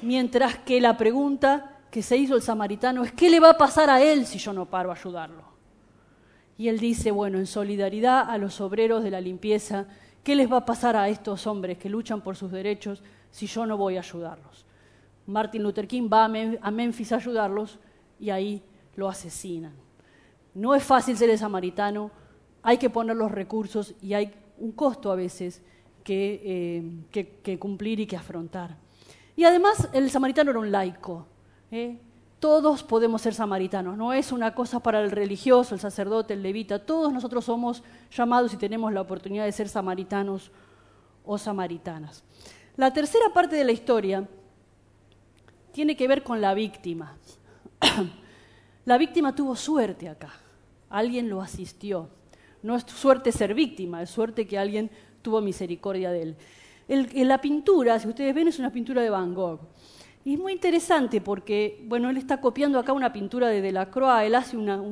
[0.03, 3.89] mientras que la pregunta que se hizo el samaritano es, ¿qué le va a pasar
[3.89, 5.45] a él si yo no paro a ayudarlo?
[6.59, 9.87] Y él dice, bueno, en solidaridad a los obreros de la limpieza,
[10.25, 13.65] ¿qué les va a pasar a estos hombres que luchan por sus derechos si yo
[13.65, 14.67] no voy a ayudarlos?
[15.27, 17.79] Martin Luther King va a Memphis a ayudarlos
[18.19, 18.63] y ahí
[18.97, 19.73] lo asesinan.
[20.55, 22.11] No es fácil ser el samaritano,
[22.63, 25.63] hay que poner los recursos y hay un costo a veces
[26.07, 28.77] eh, que, cumplir y que afrontar.
[29.37, 31.27] Y además el samaritano era un laico.
[31.71, 31.99] ¿eh?
[32.39, 36.85] Todos podemos ser samaritanos, no es una cosa para el religioso, el sacerdote, el levita,
[36.85, 40.51] todos nosotros somos llamados y tenemos la oportunidad de ser samaritanos
[41.25, 42.25] o samaritanas.
[42.77, 44.29] La tercera parte de la historia
[45.73, 47.17] tiene que ver con la víctima.
[48.85, 50.33] la víctima tuvo suerte acá,
[50.91, 52.09] alguien lo asistió.
[52.63, 54.91] No es suerte ser víctima, es suerte que alguien
[55.23, 56.37] tuvo misericordia de él.
[56.89, 59.61] en la pintura, si ustedes ven, es una pintura de Van Gogh.
[60.25, 64.35] Y es muy interesante porque, bueno, él está copiando acá una pintura de Delacroix, él
[64.35, 64.83] hace una...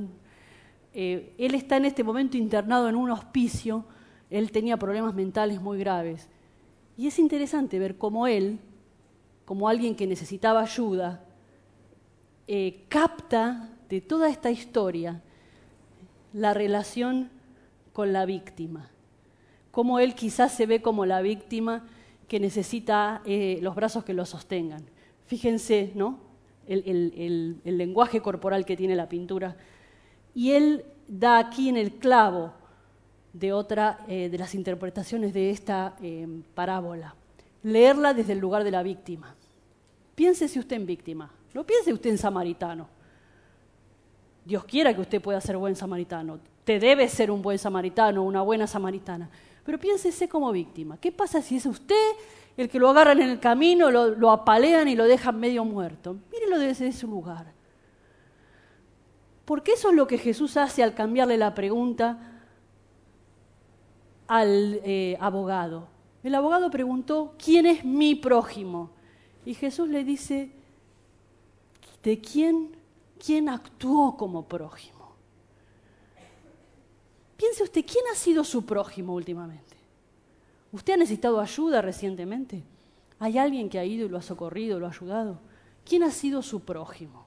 [0.93, 3.85] Eh, él está en este momento internado en un hospicio,
[4.29, 6.29] él tenía problemas mentales muy graves.
[6.97, 8.59] Y es interesante ver cómo él,
[9.45, 11.25] como alguien que necesitaba ayuda,
[12.49, 15.23] eh, capta de toda esta historia
[16.33, 17.31] la relación
[17.93, 18.91] con la víctima.
[19.71, 21.85] Cómo él quizás se ve como la víctima
[22.29, 24.85] que necesita eh, los brazos que lo sostengan.
[25.27, 26.19] Fíjense, ¿no?
[26.67, 29.57] El, lenguaje corporal que tiene la pintura.
[30.35, 32.53] Y él da aquí en el clavo
[33.33, 37.17] de otra eh, de las interpretaciones de esta eh, parábola.
[37.65, 39.35] Leerla desde el lugar de la víctima.
[40.15, 42.89] Piénsese usted en víctima, no piense usted en samaritano.
[44.45, 46.39] Dios quiera que usted pueda ser buen samaritano.
[46.65, 49.31] Te debe ser un buen samaritano, una buena samaritana.
[49.65, 50.99] Pero piénsese como víctima.
[50.99, 52.17] ¿Qué pasa si es usted
[52.57, 56.17] el que lo agarran en el camino, lo, apalean y lo dejan medio muerto.
[56.31, 57.53] Mírenlo desde ese lugar.
[59.45, 62.43] Porque eso es lo que Jesús hace al cambiarle la pregunta
[64.29, 65.89] al eh, abogado.
[66.23, 68.91] El abogado preguntó, ¿quién es mi prójimo?
[69.45, 70.53] Y Jesús le dice,
[72.03, 72.77] ¿de quién,
[73.25, 75.00] quién actuó como prójimo?
[77.41, 79.75] Piense usted, ¿quién ha sido su prójimo últimamente?
[80.73, 82.63] ¿Usted ha necesitado ayuda recientemente?
[83.19, 85.41] ¿Hay alguien que ha ido y lo ha socorrido, lo ha ayudado?
[85.83, 87.25] ¿Quién ha sido su prójimo?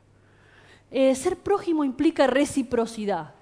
[0.91, 3.33] Eh, ser prójimo implica reciprocidad.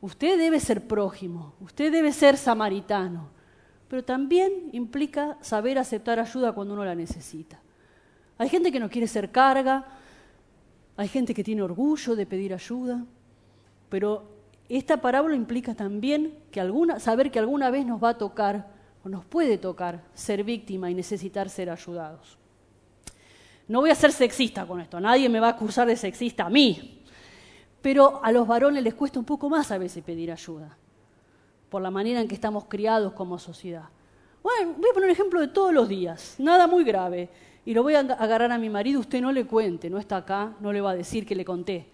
[0.00, 3.30] Usted debe ser prójimo, usted debe ser samaritano,
[3.88, 7.60] pero también implica saber aceptar ayuda cuando uno la necesita.
[8.38, 9.84] Hay gente que no quiere ser carga,
[10.96, 13.04] hay gente que tiene orgullo de pedir ayuda,
[13.88, 14.33] pero
[14.68, 16.60] esta parábola implica también que
[16.98, 18.72] saber que alguna vez nos va a tocar
[19.04, 22.38] o nos puede tocar ser víctima y necesitar ser ayudados.
[23.68, 26.50] No voy a ser sexista con esto, nadie me va a acusar de sexista a
[26.50, 27.02] mí,
[27.80, 30.76] pero a los varones les cuesta un poco más a veces pedir ayuda,
[31.68, 33.84] por la manera en que estamos criados como sociedad.
[34.42, 37.30] Bueno, voy a poner un ejemplo de todos los días, nada muy grave,
[37.64, 40.54] y lo voy a agarrar a mi marido, usted no le cuente, no está acá,
[40.60, 41.90] no le va a decir que le conté.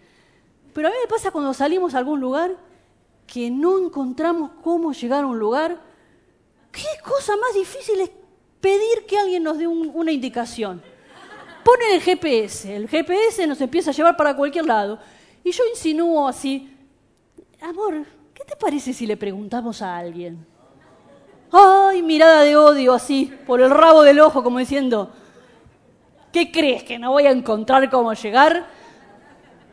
[0.73, 2.55] Pero a mí me pasa cuando salimos a algún lugar
[3.27, 5.91] que no encontramos cómo llegar a un lugar
[6.71, 8.11] ¿Qué cosa más difícil es
[8.61, 10.81] pedir que alguien nos dé una indicación?
[11.63, 14.97] Ponen el GPS, el GPS nos empieza a llevar para cualquier lado.
[15.43, 16.73] Y yo insinúo así,
[17.61, 20.45] amor, ¿qué te parece si le preguntamos a alguien?
[21.51, 25.11] Ay, mirada de odio así, por el rabo del ojo, como diciendo,
[26.31, 28.65] ¿qué crees que no voy a encontrar cómo llegar?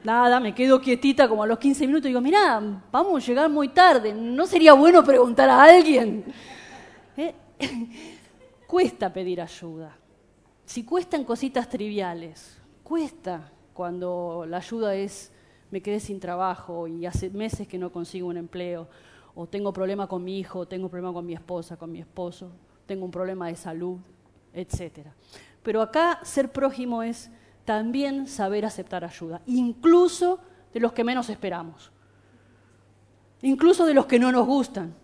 [0.09, 3.51] Nada, me quedo quietita como a los 15 minutos y digo, mira, vamos a llegar
[3.51, 6.25] muy tarde, ¿no sería bueno preguntar a alguien?
[7.19, 7.35] ¿Eh?
[8.67, 9.95] cuesta pedir ayuda.
[10.65, 15.31] Si cuestan cositas triviales, cuesta cuando la ayuda es
[15.71, 18.89] me quedé sin trabajo y hace meses que no consigo un empleo,
[19.35, 22.51] o tengo problema con mi hijo, tengo problema con mi esposa, con mi esposo,
[22.87, 23.99] tengo un problema de salud,
[24.55, 25.09] etc.
[25.63, 27.31] Pero acá ser prójimo es
[27.69, 30.39] también saber aceptar ayuda, incluso
[30.73, 31.93] de los que menos esperamos,
[33.43, 34.95] incluso de los que no nos gustan.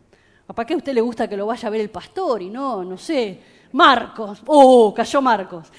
[0.47, 2.83] ¿Para qué a usted le gusta que lo vaya a ver el pastor y no,
[2.83, 3.39] no sé,
[3.73, 4.43] Marcos?
[4.47, 5.71] ¡Oh, cayó Marcos!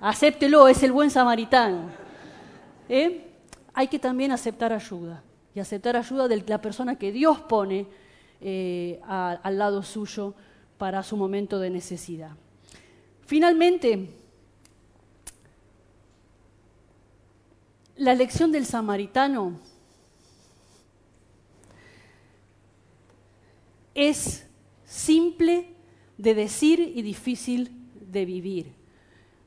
[0.00, 1.90] Acéptelo, es el buen samaritano.
[2.88, 3.26] ¿Eh?
[3.74, 7.88] Hay que también aceptar ayuda y aceptar ayuda de la persona que Dios pone
[8.40, 10.34] eh, al lado suyo
[10.78, 12.30] para su momento de necesidad.
[13.26, 14.19] Finalmente,
[18.00, 19.60] la lección del samaritano
[23.94, 24.46] es
[24.86, 25.74] simple
[26.16, 27.70] de decir y difícil
[28.00, 28.72] de vivir.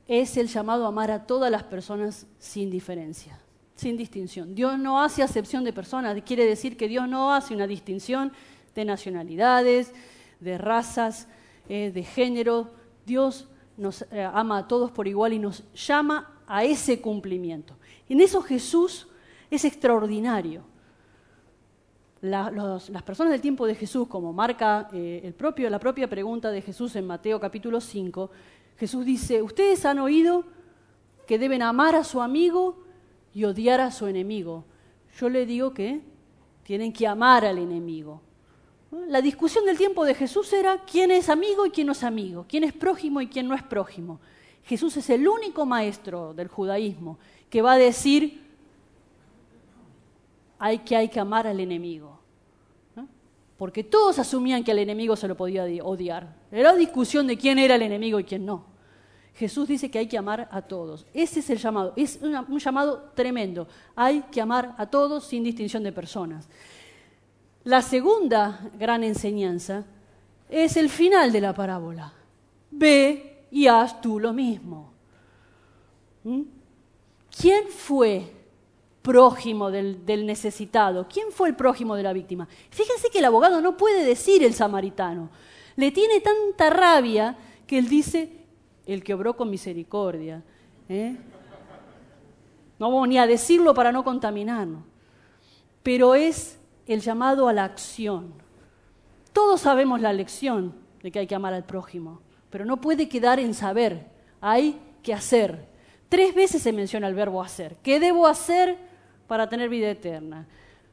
[0.06, 3.40] Es el llamado a amar a todas las personas sin diferencia,
[3.74, 4.54] sin distinción.
[4.54, 8.30] Dios no hace acepción de personas, quiere decir que Dios no hace una distinción
[8.76, 9.92] de nacionalidades,
[10.38, 11.26] de razas,
[11.68, 12.70] eh, de género.
[13.04, 17.74] Dios nos eh, ama a todos por igual y nos llama a ese cumplimiento.
[18.08, 19.08] En eso Jesús
[19.50, 20.64] es extraordinario
[22.24, 26.62] las personas del tiempo de Jesús, como marca eh, el propio, la propia pregunta de
[26.62, 28.30] Jesús en Mateo capítulo 5,
[28.78, 30.44] Jesús dice, ustedes han oído
[31.26, 32.82] que deben amar a su amigo
[33.34, 34.64] y odiar a su enemigo.
[35.18, 36.00] Yo le digo que
[36.62, 38.22] tienen que amar al enemigo.
[39.08, 42.46] La discusión del tiempo de Jesús era quién es amigo y quién no es amigo,
[42.48, 44.18] quién es prójimo y quién no es prójimo.
[44.62, 47.18] Jesús es el único maestro del judaísmo
[47.54, 48.42] que va a decir
[50.58, 52.18] hay que, hay que amar al enemigo.
[53.56, 56.34] Porque todos asumían que al enemigo se lo podía odiar.
[56.50, 58.64] Era discusión de quién era el enemigo y quién no.
[59.36, 61.06] Jesús dice que hay que amar a todos.
[61.14, 61.92] Ese es el llamado.
[61.94, 63.68] Es un llamado tremendo.
[63.94, 66.48] Hay que amar a todos sin distinción de personas.
[67.62, 69.84] La segunda gran enseñanza
[70.48, 72.12] es el final de la parábola.
[72.72, 74.92] Ve y haz tú lo mismo.
[76.24, 76.63] ¿Mm?
[77.40, 78.30] ¿Quién fue
[79.02, 81.06] prójimo del, necesitado?
[81.08, 82.48] ¿Quién fue el prójimo de la víctima?
[82.70, 85.30] Fíjense que el abogado no puede decir el samaritano.
[85.76, 88.30] Le tiene tanta rabia que él dice,
[88.86, 90.42] el que obró con misericordia.
[90.88, 91.16] ¿eh?
[92.78, 94.84] No vamos ni a decirlo para no contaminarnos.
[95.82, 98.32] Pero es el llamado a la acción.
[99.32, 102.20] Todos sabemos la lección de que hay que amar al prójimo,
[102.50, 104.06] pero no puede quedar en saber,
[104.40, 105.73] hay que hacer.
[106.14, 107.74] Tres veces se menciona el verbo hacer.
[107.82, 108.78] ¿Qué debo hacer
[109.26, 110.46] para tener vida eterna?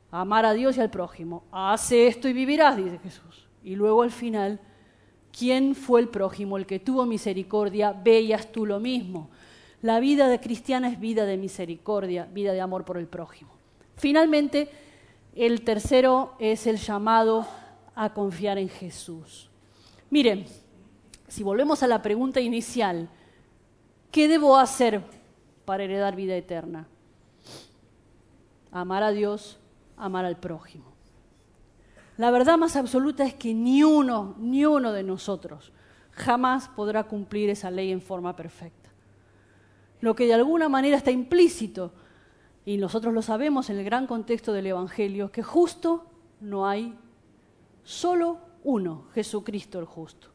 [0.09, 1.43] Amar a Dios y al prójimo.
[1.51, 3.47] Hace esto y vivirás, dice Jesús.
[3.63, 4.59] Y luego al final,
[5.31, 6.57] ¿quién fue el prójimo?
[6.57, 9.29] El que tuvo misericordia, veías tú lo mismo.
[9.83, 13.51] La vida de cristiana es vida de misericordia, vida de amor por el prójimo.
[13.97, 14.69] Finalmente,
[15.35, 17.45] el tercero es el llamado
[17.93, 19.51] a confiar en Jesús.
[20.09, 20.47] Miren,
[21.27, 23.07] si volvemos a la pregunta inicial,
[24.11, 25.03] ¿qué debo hacer
[25.65, 26.87] para heredar vida eterna?
[28.71, 29.59] Amar a Dios,
[29.97, 30.91] amar al prójimo.
[32.17, 35.71] La verdad más absoluta es que ni uno, ni uno de nosotros
[36.11, 38.89] jamás podrá cumplir esa ley en forma perfecta.
[40.01, 41.93] Lo que de alguna manera está implícito
[42.65, 46.05] y nosotros lo sabemos en el gran contexto del Evangelio, que justo
[46.39, 46.95] no hay
[47.83, 50.27] solo uno, Jesucristo el justo.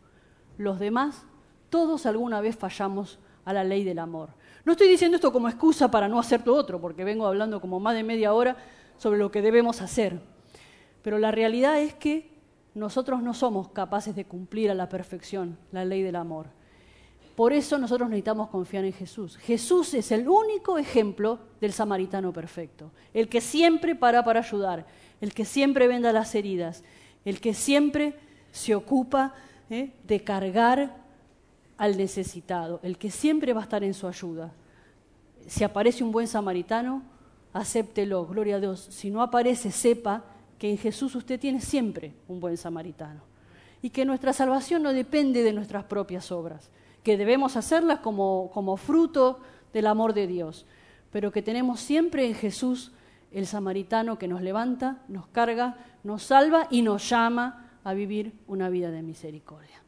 [0.59, 1.25] Los demás,
[1.71, 4.31] todos alguna vez fallamos a la ley del amor.
[4.67, 7.81] No estoy diciendo esto como excusa para no hacer todo otro, porque vengo hablando como
[7.81, 8.57] más de media hora
[8.99, 10.21] sobre lo que debemos hacer.
[11.01, 12.37] Pero la realidad es que
[12.75, 16.49] nosotros no somos capaces de cumplir a la perfección la ley del amor.
[17.37, 19.37] Por eso nosotros necesitamos confiar en Jesús.
[19.37, 24.87] Jesús es el único ejemplo del samaritano perfecto, el que siempre para para ayudar,
[25.21, 26.83] el que siempre venda las heridas,
[27.25, 28.15] el que siempre
[28.51, 29.35] se ocupa
[29.71, 29.93] ¿eh?
[30.05, 31.06] de cargar
[31.79, 34.53] al necesitado, el que siempre va a estar en su ayuda.
[35.47, 37.03] Si aparece un buen samaritano,
[37.53, 38.87] acéptelo, gloria a Dios.
[38.91, 40.25] Si no aparece, sepa
[40.59, 43.21] que en Jesús usted tiene siempre un buen samaritano
[43.83, 46.71] y que nuestra salvación no depende de nuestras propias obras
[47.07, 49.39] que debemos hacerlas como, como fruto
[49.73, 50.67] del amor de Dios,
[51.13, 52.91] pero que tenemos siempre en Jesús
[53.31, 58.71] el samaritano que nos levanta, nos carga, nos salva y nos llama a vivir una
[58.71, 59.81] vida de misericordia.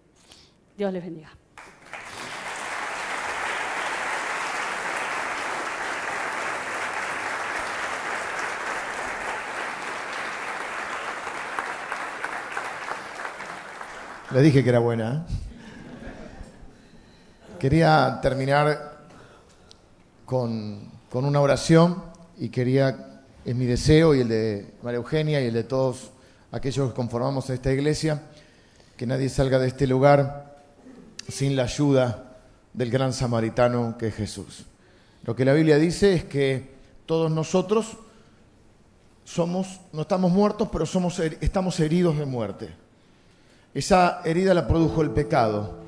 [0.76, 1.38] Dios les bendiga.
[14.31, 15.26] Le dije que era buena.
[15.26, 15.33] ¿eh?
[17.59, 18.99] Quería terminar
[20.26, 22.03] con, una oración
[22.37, 26.11] y quería, es mi deseo y el de María Eugenia y el de todos
[26.53, 28.20] aquellos que conformamos esta iglesia,
[28.99, 30.59] que nadie salga de este lugar
[31.26, 32.37] sin la ayuda
[32.74, 34.66] del gran samaritano que es Jesús.
[35.24, 36.74] Lo que la Biblia dice es que
[37.07, 37.97] todos nosotros
[39.24, 42.88] somos, no estamos muertos, pero somos, estamos heridos de muerte.
[43.75, 45.79] Esa herida la produjo el pecado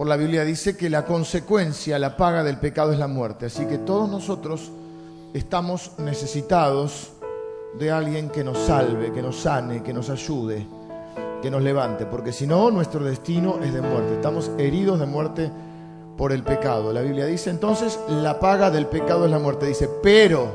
[0.00, 3.44] por la Biblia dice que la consecuencia, la paga del pecado es la muerte.
[3.44, 4.70] Así que todos nosotros
[5.34, 7.10] estamos necesitados
[7.78, 10.66] de alguien que nos salve, que nos sane, que nos ayude,
[11.42, 14.14] que nos levante, porque si no, nuestro destino es de muerte.
[14.14, 15.50] Estamos heridos de muerte
[16.16, 16.94] por el pecado.
[16.94, 19.66] La Biblia dice entonces, la paga del pecado es la muerte.
[19.66, 20.48] Dice, pero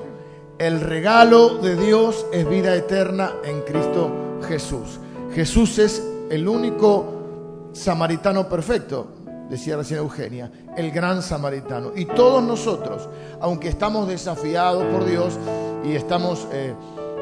[0.58, 4.10] el regalo de Dios es vida eterna en Cristo
[4.48, 5.00] Jesús.
[5.36, 9.08] Jesús es el único samaritano perfecto
[9.50, 11.92] decía recién Eugenia, el gran samaritano.
[11.96, 13.08] Y todos nosotros,
[13.40, 15.38] aunque estamos desafiados por Dios
[15.84, 16.74] y estamos eh,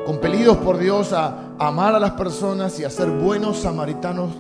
[0.06, 4.32] compelidos por Dios a, amar a las personas y a ser buenos samaritanos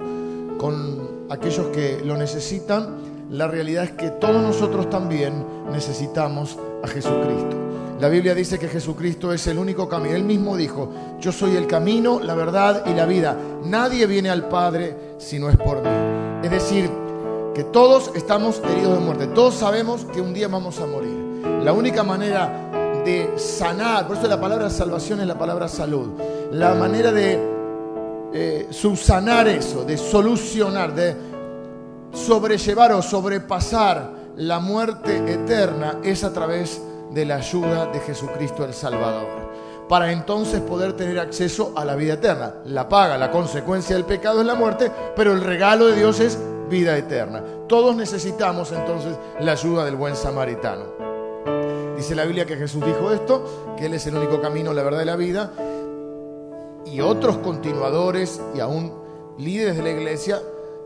[0.57, 2.97] con aquellos que lo necesitan,
[3.29, 7.62] la realidad es que todos nosotros también necesitamos a Jesucristo.
[8.03, 10.13] La Biblia dice que Jesucristo es el único camino.
[10.13, 10.91] Él mismo dijo,
[11.21, 13.37] yo soy el camino, la verdad y la vida.
[13.63, 15.87] Nadie viene al Padre si no es por mí.
[16.43, 16.91] Es decir,
[17.55, 21.15] que todos estamos heridos de muerte, todos sabemos que un día vamos a morir.
[21.63, 26.09] La única manera de sanar, por eso la palabra salvación es la palabra salud,
[26.51, 27.39] la manera de
[28.33, 31.15] eh, subsanar eso, de solucionar, de
[32.11, 36.92] sobrellevar o sobrepasar la muerte eterna es a través de
[37.25, 39.43] la ayuda de Jesucristo el Salvador
[39.87, 42.55] para entonces poder tener acceso a la vida eterna.
[42.65, 46.39] La paga, la consecuencia del pecado es la muerte, pero el regalo de Dios es
[46.69, 47.43] vida eterna.
[47.67, 50.85] Todos necesitamos entonces la ayuda del buen samaritano.
[51.95, 55.01] Dice la Biblia que Jesús dijo esto, que Él es el único camino, la verdad
[55.01, 55.53] y la vida,
[56.85, 58.93] y otros continuadores y aún
[59.37, 60.41] líderes de la iglesia,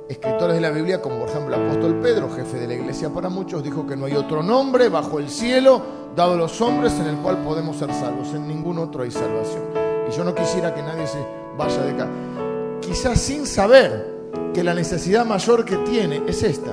[0.10, 3.30] escritores de la Biblia, como por ejemplo el apóstol Pedro, jefe de la iglesia para
[3.30, 7.08] muchos, dijo que no hay otro nombre bajo el cielo dado a los hombres en
[7.08, 8.34] el cual podemos ser salvos.
[8.34, 9.64] En ningún otro hay salvación.
[10.10, 11.20] Y yo no quisiera que nadie se
[11.58, 12.08] vaya de acá.
[12.82, 14.18] Quizás sin saber
[14.54, 16.72] que la necesidad mayor que tiene es esta.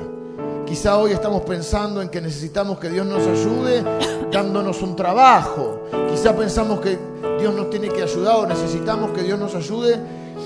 [0.66, 3.84] Quizá hoy estamos pensando en que necesitamos que Dios nos ayude
[4.32, 5.82] dándonos un trabajo.
[6.10, 6.98] Quizá pensamos que
[7.38, 9.98] Dios nos tiene que ayudar o necesitamos que Dios nos ayude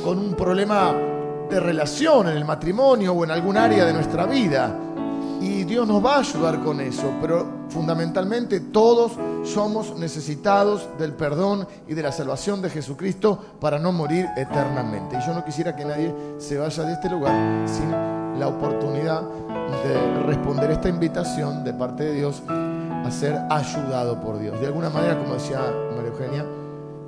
[0.05, 0.93] con un problema
[1.49, 4.75] de relación en el matrimonio o en algún área de nuestra vida.
[5.41, 9.13] Y Dios nos va a ayudar con eso, pero fundamentalmente todos
[9.45, 15.17] somos necesitados del perdón y de la salvación de Jesucristo para no morir eternamente.
[15.17, 17.91] Y yo no quisiera que nadie se vaya de este lugar sin
[18.39, 24.61] la oportunidad de responder esta invitación de parte de Dios a ser ayudado por Dios.
[24.61, 25.61] De alguna manera, como decía
[25.95, 26.45] María Eugenia,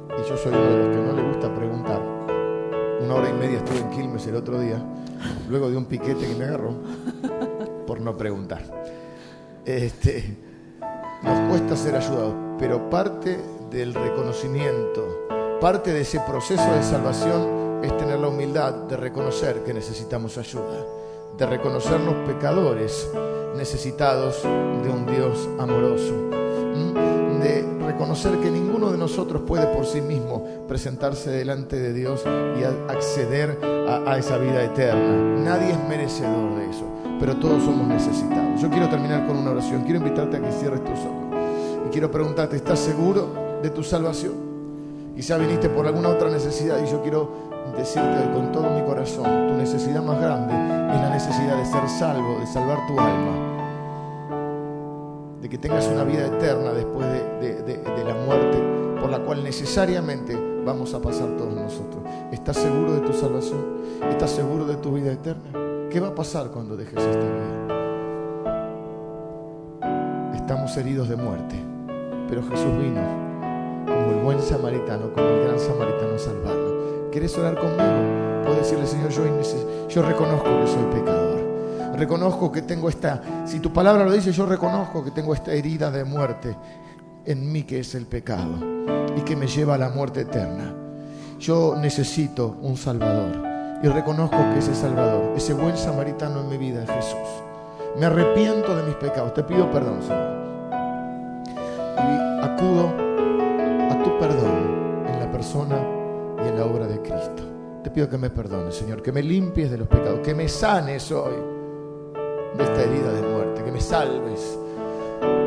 [0.08, 2.00] y yo soy uno de los que no le gusta preguntar,
[3.02, 4.80] una hora y media estuve en Quilmes el otro día,
[5.48, 6.74] luego de un piquete que me agarró
[7.90, 8.62] por no preguntar.
[9.64, 10.36] Este,
[11.24, 13.36] nos cuesta ser ayudados, pero parte
[13.68, 15.26] del reconocimiento,
[15.60, 20.86] parte de ese proceso de salvación es tener la humildad de reconocer que necesitamos ayuda,
[21.36, 23.10] de reconocernos pecadores
[23.56, 27.09] necesitados de un Dios amoroso, de
[27.92, 32.24] reconocer que ninguno de nosotros puede por sí mismo presentarse delante de Dios
[32.58, 33.58] y acceder
[34.06, 35.42] a esa vida eterna.
[35.42, 38.60] Nadie es merecedor de eso pero todos somos necesitados.
[38.60, 39.82] Yo quiero terminar con una oración.
[39.82, 41.36] Quiero invitarte a que cierres tus ojos.
[41.86, 44.32] Y quiero preguntarte, ¿estás seguro de tu salvación?
[45.14, 49.54] Quizá viniste por alguna otra necesidad y yo quiero decirte con todo mi corazón, tu
[49.54, 53.49] necesidad más grande es la necesidad de ser salvo, de salvar tu alma,
[55.40, 58.58] de que tengas una vida eterna después de, la muerte
[59.00, 62.02] por la cual necesariamente vamos a pasar todos nosotros.
[62.32, 63.60] ¿Estás seguro de tu salvación?
[64.10, 65.88] ¿Estás seguro de tu vida eterna?
[65.90, 67.60] ¿Qué va a pasar cuando dejes esta vida?
[70.34, 71.56] Estamos heridos de muerte,
[72.28, 73.00] pero Jesús vino
[73.86, 77.08] como el buen samaritano, como el gran samaritano a salvarlo.
[77.10, 78.42] ¿Quieres orar conmigo?
[78.44, 79.22] Puedo decirle, Señor, yo,
[79.88, 81.29] yo reconozco que soy pecador.
[82.00, 85.90] Reconozco que tengo esta, si tu palabra lo dice, yo reconozco que tengo esta herida
[85.90, 86.56] de muerte
[87.26, 88.54] en mí que es el pecado
[89.14, 90.74] y que me lleva a la muerte eterna.
[91.38, 93.42] Yo necesito un Salvador
[93.82, 97.28] y reconozco que ese Salvador, ese buen samaritano en mi vida es Jesús.
[97.98, 100.40] Me arrepiento de mis pecados, te pido perdón, Señor.
[101.98, 102.94] Y acudo
[103.90, 105.76] a tu perdón en la persona
[106.42, 107.42] y en la obra de Cristo.
[107.84, 111.12] Te pido que me perdones, Señor, que me limpies de los pecados, que me sanes
[111.12, 111.59] hoy
[112.56, 114.58] de esta herida de muerte, que me salves.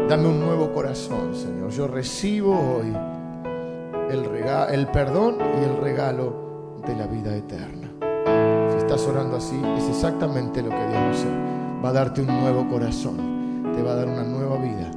[0.07, 1.69] Dame un nuevo corazón, Señor.
[1.71, 2.93] Yo recibo hoy
[4.09, 4.25] el,
[4.71, 7.93] el perdón y el regalo de la vida eterna
[8.93, 11.31] estás orando así, es exactamente lo que Dios va a hacer.
[11.83, 14.91] Va a darte un nuevo corazón, te va a dar una nueva vida.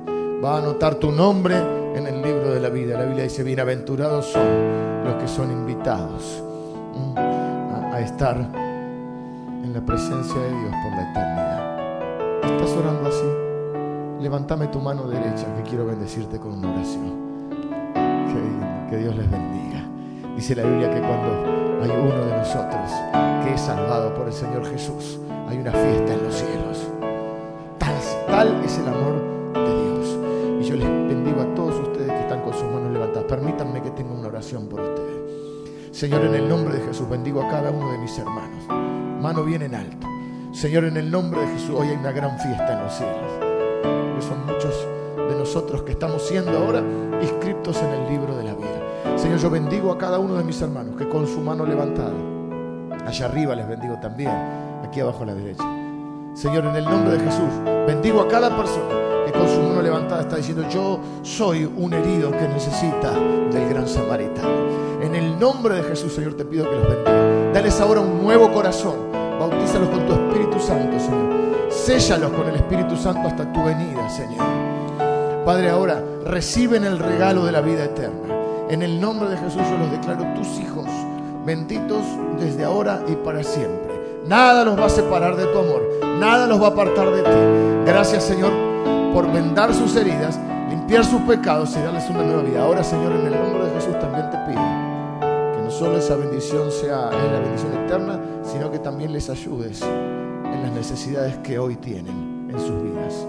[0.44, 1.56] Va a anotar tu nombre
[1.94, 2.98] en el libro de la vida.
[2.98, 6.42] La Biblia dice, bienaventurados son los que son invitados
[7.16, 11.65] a, estar en la presencia de Dios por la eternidad.
[12.46, 14.22] ¿Estás orando así?
[14.22, 17.26] Levántame tu mano derecha que quiero bendecirte con una oración.
[18.90, 19.84] que Dios les bendiga.
[20.36, 22.90] Dice la Biblia que cuando hay uno de nosotros
[23.44, 25.18] que es salvado por el Señor Jesús.
[25.48, 26.88] Hay una fiesta en los cielos.
[28.28, 29.14] Tal, es el amor
[29.54, 30.18] de Dios.
[30.60, 33.24] Y yo les bendigo a todos ustedes que están con sus manos levantadas.
[33.28, 35.96] Permítanme que tenga una oración por ustedes.
[35.96, 38.66] Señor, en el nombre de Jesús, bendigo a cada uno de mis hermanos.
[39.22, 40.15] Mano bien en alto.
[40.56, 43.30] Señor, en el nombre de Jesús, hoy hay una gran fiesta en los cielos.
[43.82, 44.88] Porque son muchos
[45.28, 46.82] de nosotros que estamos siendo ahora
[47.20, 49.18] inscriptos en el libro de la vida.
[49.18, 52.14] Señor, yo bendigo a cada uno de mis hermanos que con su mano levantada,
[53.06, 54.30] allá arriba les bendigo también,
[54.82, 55.62] aquí abajo a la derecha.
[56.32, 57.50] Señor, en el nombre de Jesús,
[57.86, 62.30] bendigo a cada persona que con su mano levantada está diciendo, yo soy un herido
[62.30, 63.10] que necesita
[63.52, 65.02] del gran samaritano.
[65.02, 67.52] En el nombre de Jesús, Señor, te pido que los bendiga.
[67.52, 69.14] Dales ahora un nuevo corazón.
[69.38, 70.25] Bautízalos con tu Espíritu
[70.60, 71.70] Santo, Señor.
[71.70, 74.44] Séllalos con el Espíritu Santo hasta tu venida, Señor.
[75.44, 78.34] Padre, ahora reciben el regalo de la vida eterna.
[78.68, 80.86] En el nombre de Jesús yo los declaro tus hijos,
[81.44, 82.02] benditos
[82.40, 83.94] desde ahora y para siempre.
[84.26, 85.82] Nada los va a separar de tu amor,
[86.18, 87.86] nada los va a apartar de ti.
[87.86, 88.50] Gracias Señor
[89.14, 92.62] por vendar sus heridas, limpiar sus pecados y darles una nueva vida.
[92.62, 94.62] Ahora Señor, en el nombre de Jesús también te pido
[95.54, 99.84] que no solo esa bendición sea la bendición eterna, sino que también les ayudes
[100.52, 103.26] en las necesidades que hoy tienen en sus vidas.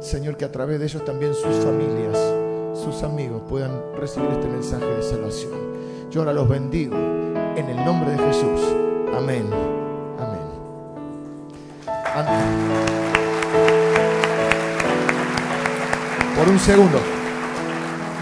[0.00, 2.18] Señor, que a través de ellos también sus familias,
[2.74, 5.52] sus amigos puedan recibir este mensaje de salvación.
[6.10, 8.60] Yo ahora los bendigo en el nombre de Jesús.
[9.16, 9.46] Amén.
[10.18, 10.40] Amén.
[16.36, 16.98] Por un segundo.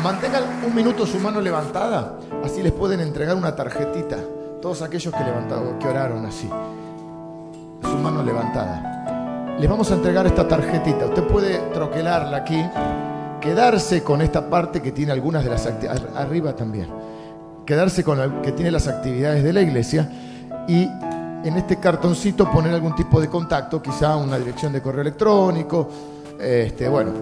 [0.03, 4.19] Mantengan un minuto su mano levantada, así les pueden entregar una tarjetita.
[4.61, 6.49] Todos aquellos que levantaron, que oraron así.
[7.83, 9.57] Su mano levantada.
[9.59, 11.07] Les vamos a entregar esta tarjetita.
[11.07, 12.65] Usted puede troquelarla aquí,
[13.41, 16.89] quedarse con esta parte que tiene algunas de las actividades, arriba también.
[17.65, 20.11] Quedarse con la, que tiene las actividades de la iglesia
[20.67, 20.89] y
[21.45, 25.89] en este cartoncito poner algún tipo de contacto, quizá una dirección de correo electrónico,
[26.41, 27.13] este, bueno,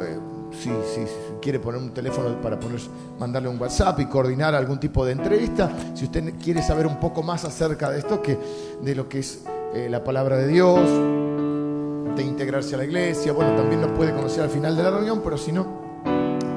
[0.00, 0.18] eh,
[0.52, 1.06] si, si,
[1.42, 2.80] quiere poner un teléfono para poner,
[3.18, 7.22] mandarle un WhatsApp y coordinar algún tipo de entrevista, si usted quiere saber un poco
[7.22, 8.38] más acerca de esto, que
[8.80, 10.80] de lo que es eh, la palabra de Dios,
[12.16, 15.20] de integrarse a la iglesia, bueno, también lo puede conocer al final de la reunión,
[15.22, 15.66] pero si no,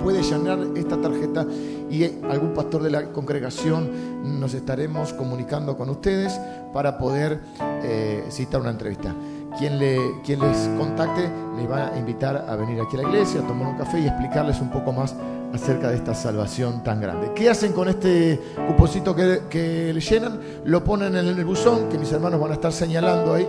[0.03, 1.47] puede llenar esta tarjeta
[1.89, 6.39] y algún pastor de la congregación nos estaremos comunicando con ustedes
[6.71, 7.39] para poder
[7.83, 9.15] eh, citar una entrevista.
[9.57, 13.41] Quien, le, quien les contacte les va a invitar a venir aquí a la iglesia,
[13.41, 15.15] a tomar un café y explicarles un poco más
[15.53, 17.31] acerca de esta salvación tan grande.
[17.33, 20.39] ¿Qué hacen con este cuposito que, que le llenan?
[20.65, 23.47] Lo ponen en el buzón, que mis hermanos van a estar señalando ahí,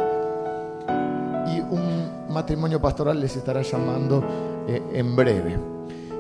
[1.48, 4.22] y un matrimonio pastoral les estará llamando
[4.68, 5.58] eh, en breve.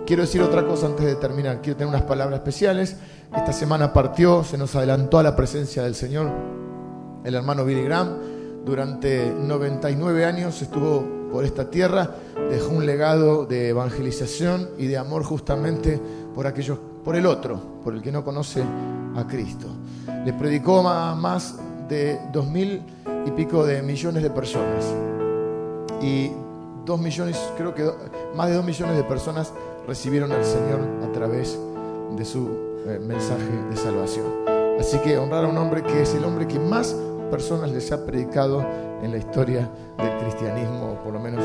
[0.04, 1.60] Quiero decir otra cosa antes de terminar.
[1.60, 2.96] Quiero tener unas palabras especiales.
[3.36, 6.30] Esta semana partió, se nos adelantó a la presencia del Señor
[7.24, 8.35] el hermano Billy Graham.
[8.66, 12.16] Durante 99 años estuvo por esta tierra,
[12.50, 16.00] dejó un legado de evangelización y de amor justamente
[16.34, 18.64] por aquellos, por el otro, por el que no conoce
[19.14, 19.68] a Cristo.
[20.24, 21.54] Le predicó a más
[21.88, 22.82] de dos mil
[23.24, 24.84] y pico de millones de personas.
[26.02, 26.32] Y
[26.84, 27.88] dos millones, creo que
[28.34, 29.52] más de dos millones de personas
[29.86, 31.56] recibieron al Señor a través
[32.16, 32.48] de su
[32.84, 34.26] eh, mensaje de salvación.
[34.80, 36.96] Así que honrar a un hombre que es el hombre que más
[37.26, 38.64] personas les ha predicado
[39.02, 39.68] en la historia
[39.98, 41.44] del cristianismo, por lo menos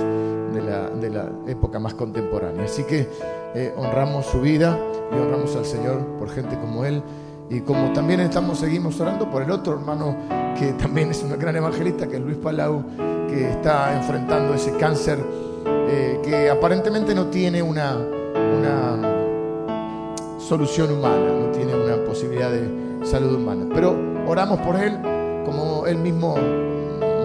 [0.53, 2.65] de la, de la época más contemporánea.
[2.65, 3.07] Así que
[3.53, 4.77] eh, honramos su vida
[5.11, 7.01] y honramos al Señor por gente como él.
[7.49, 10.15] Y como también estamos, seguimos orando por el otro hermano
[10.57, 12.83] que también es un gran evangelista, que es Luis Palau,
[13.27, 15.19] que está enfrentando ese cáncer
[15.65, 19.01] eh, que aparentemente no tiene una, una
[20.39, 23.67] solución humana, no tiene una posibilidad de salud humana.
[23.73, 24.97] Pero oramos por él,
[25.45, 26.35] como él mismo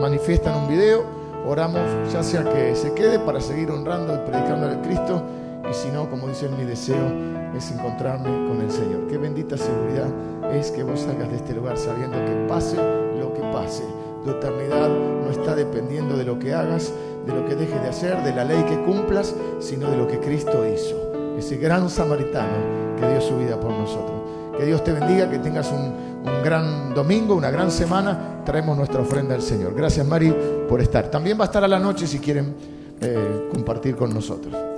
[0.00, 1.04] manifiesta en un video,
[1.46, 5.22] oramos ya sea que se quede para seguir honrando y predicando al Cristo,
[5.68, 9.06] y si no, como dice mi deseo es encontrarme con el Señor.
[9.08, 10.08] Qué bendita seguridad
[10.52, 12.76] es que vos salgas de este lugar sabiendo que pase
[13.18, 13.84] lo que pase.
[14.24, 16.92] Tu eternidad no está dependiendo de lo que hagas,
[17.26, 20.20] de lo que dejes de hacer, de la ley que cumplas, sino de lo que
[20.20, 20.96] Cristo hizo.
[21.38, 24.15] Ese gran samaritano que dio su vida por nosotros.
[24.57, 26.07] Que Dios te bendiga, que tengas un,
[26.42, 28.42] gran domingo, una gran semana.
[28.44, 29.74] Traemos nuestra ofrenda al Señor.
[29.74, 30.34] Gracias, Mari,
[30.68, 31.11] por estar.
[31.11, 32.54] También va a estar a la noche si quieren
[33.00, 34.75] eh, compartir con nosotros.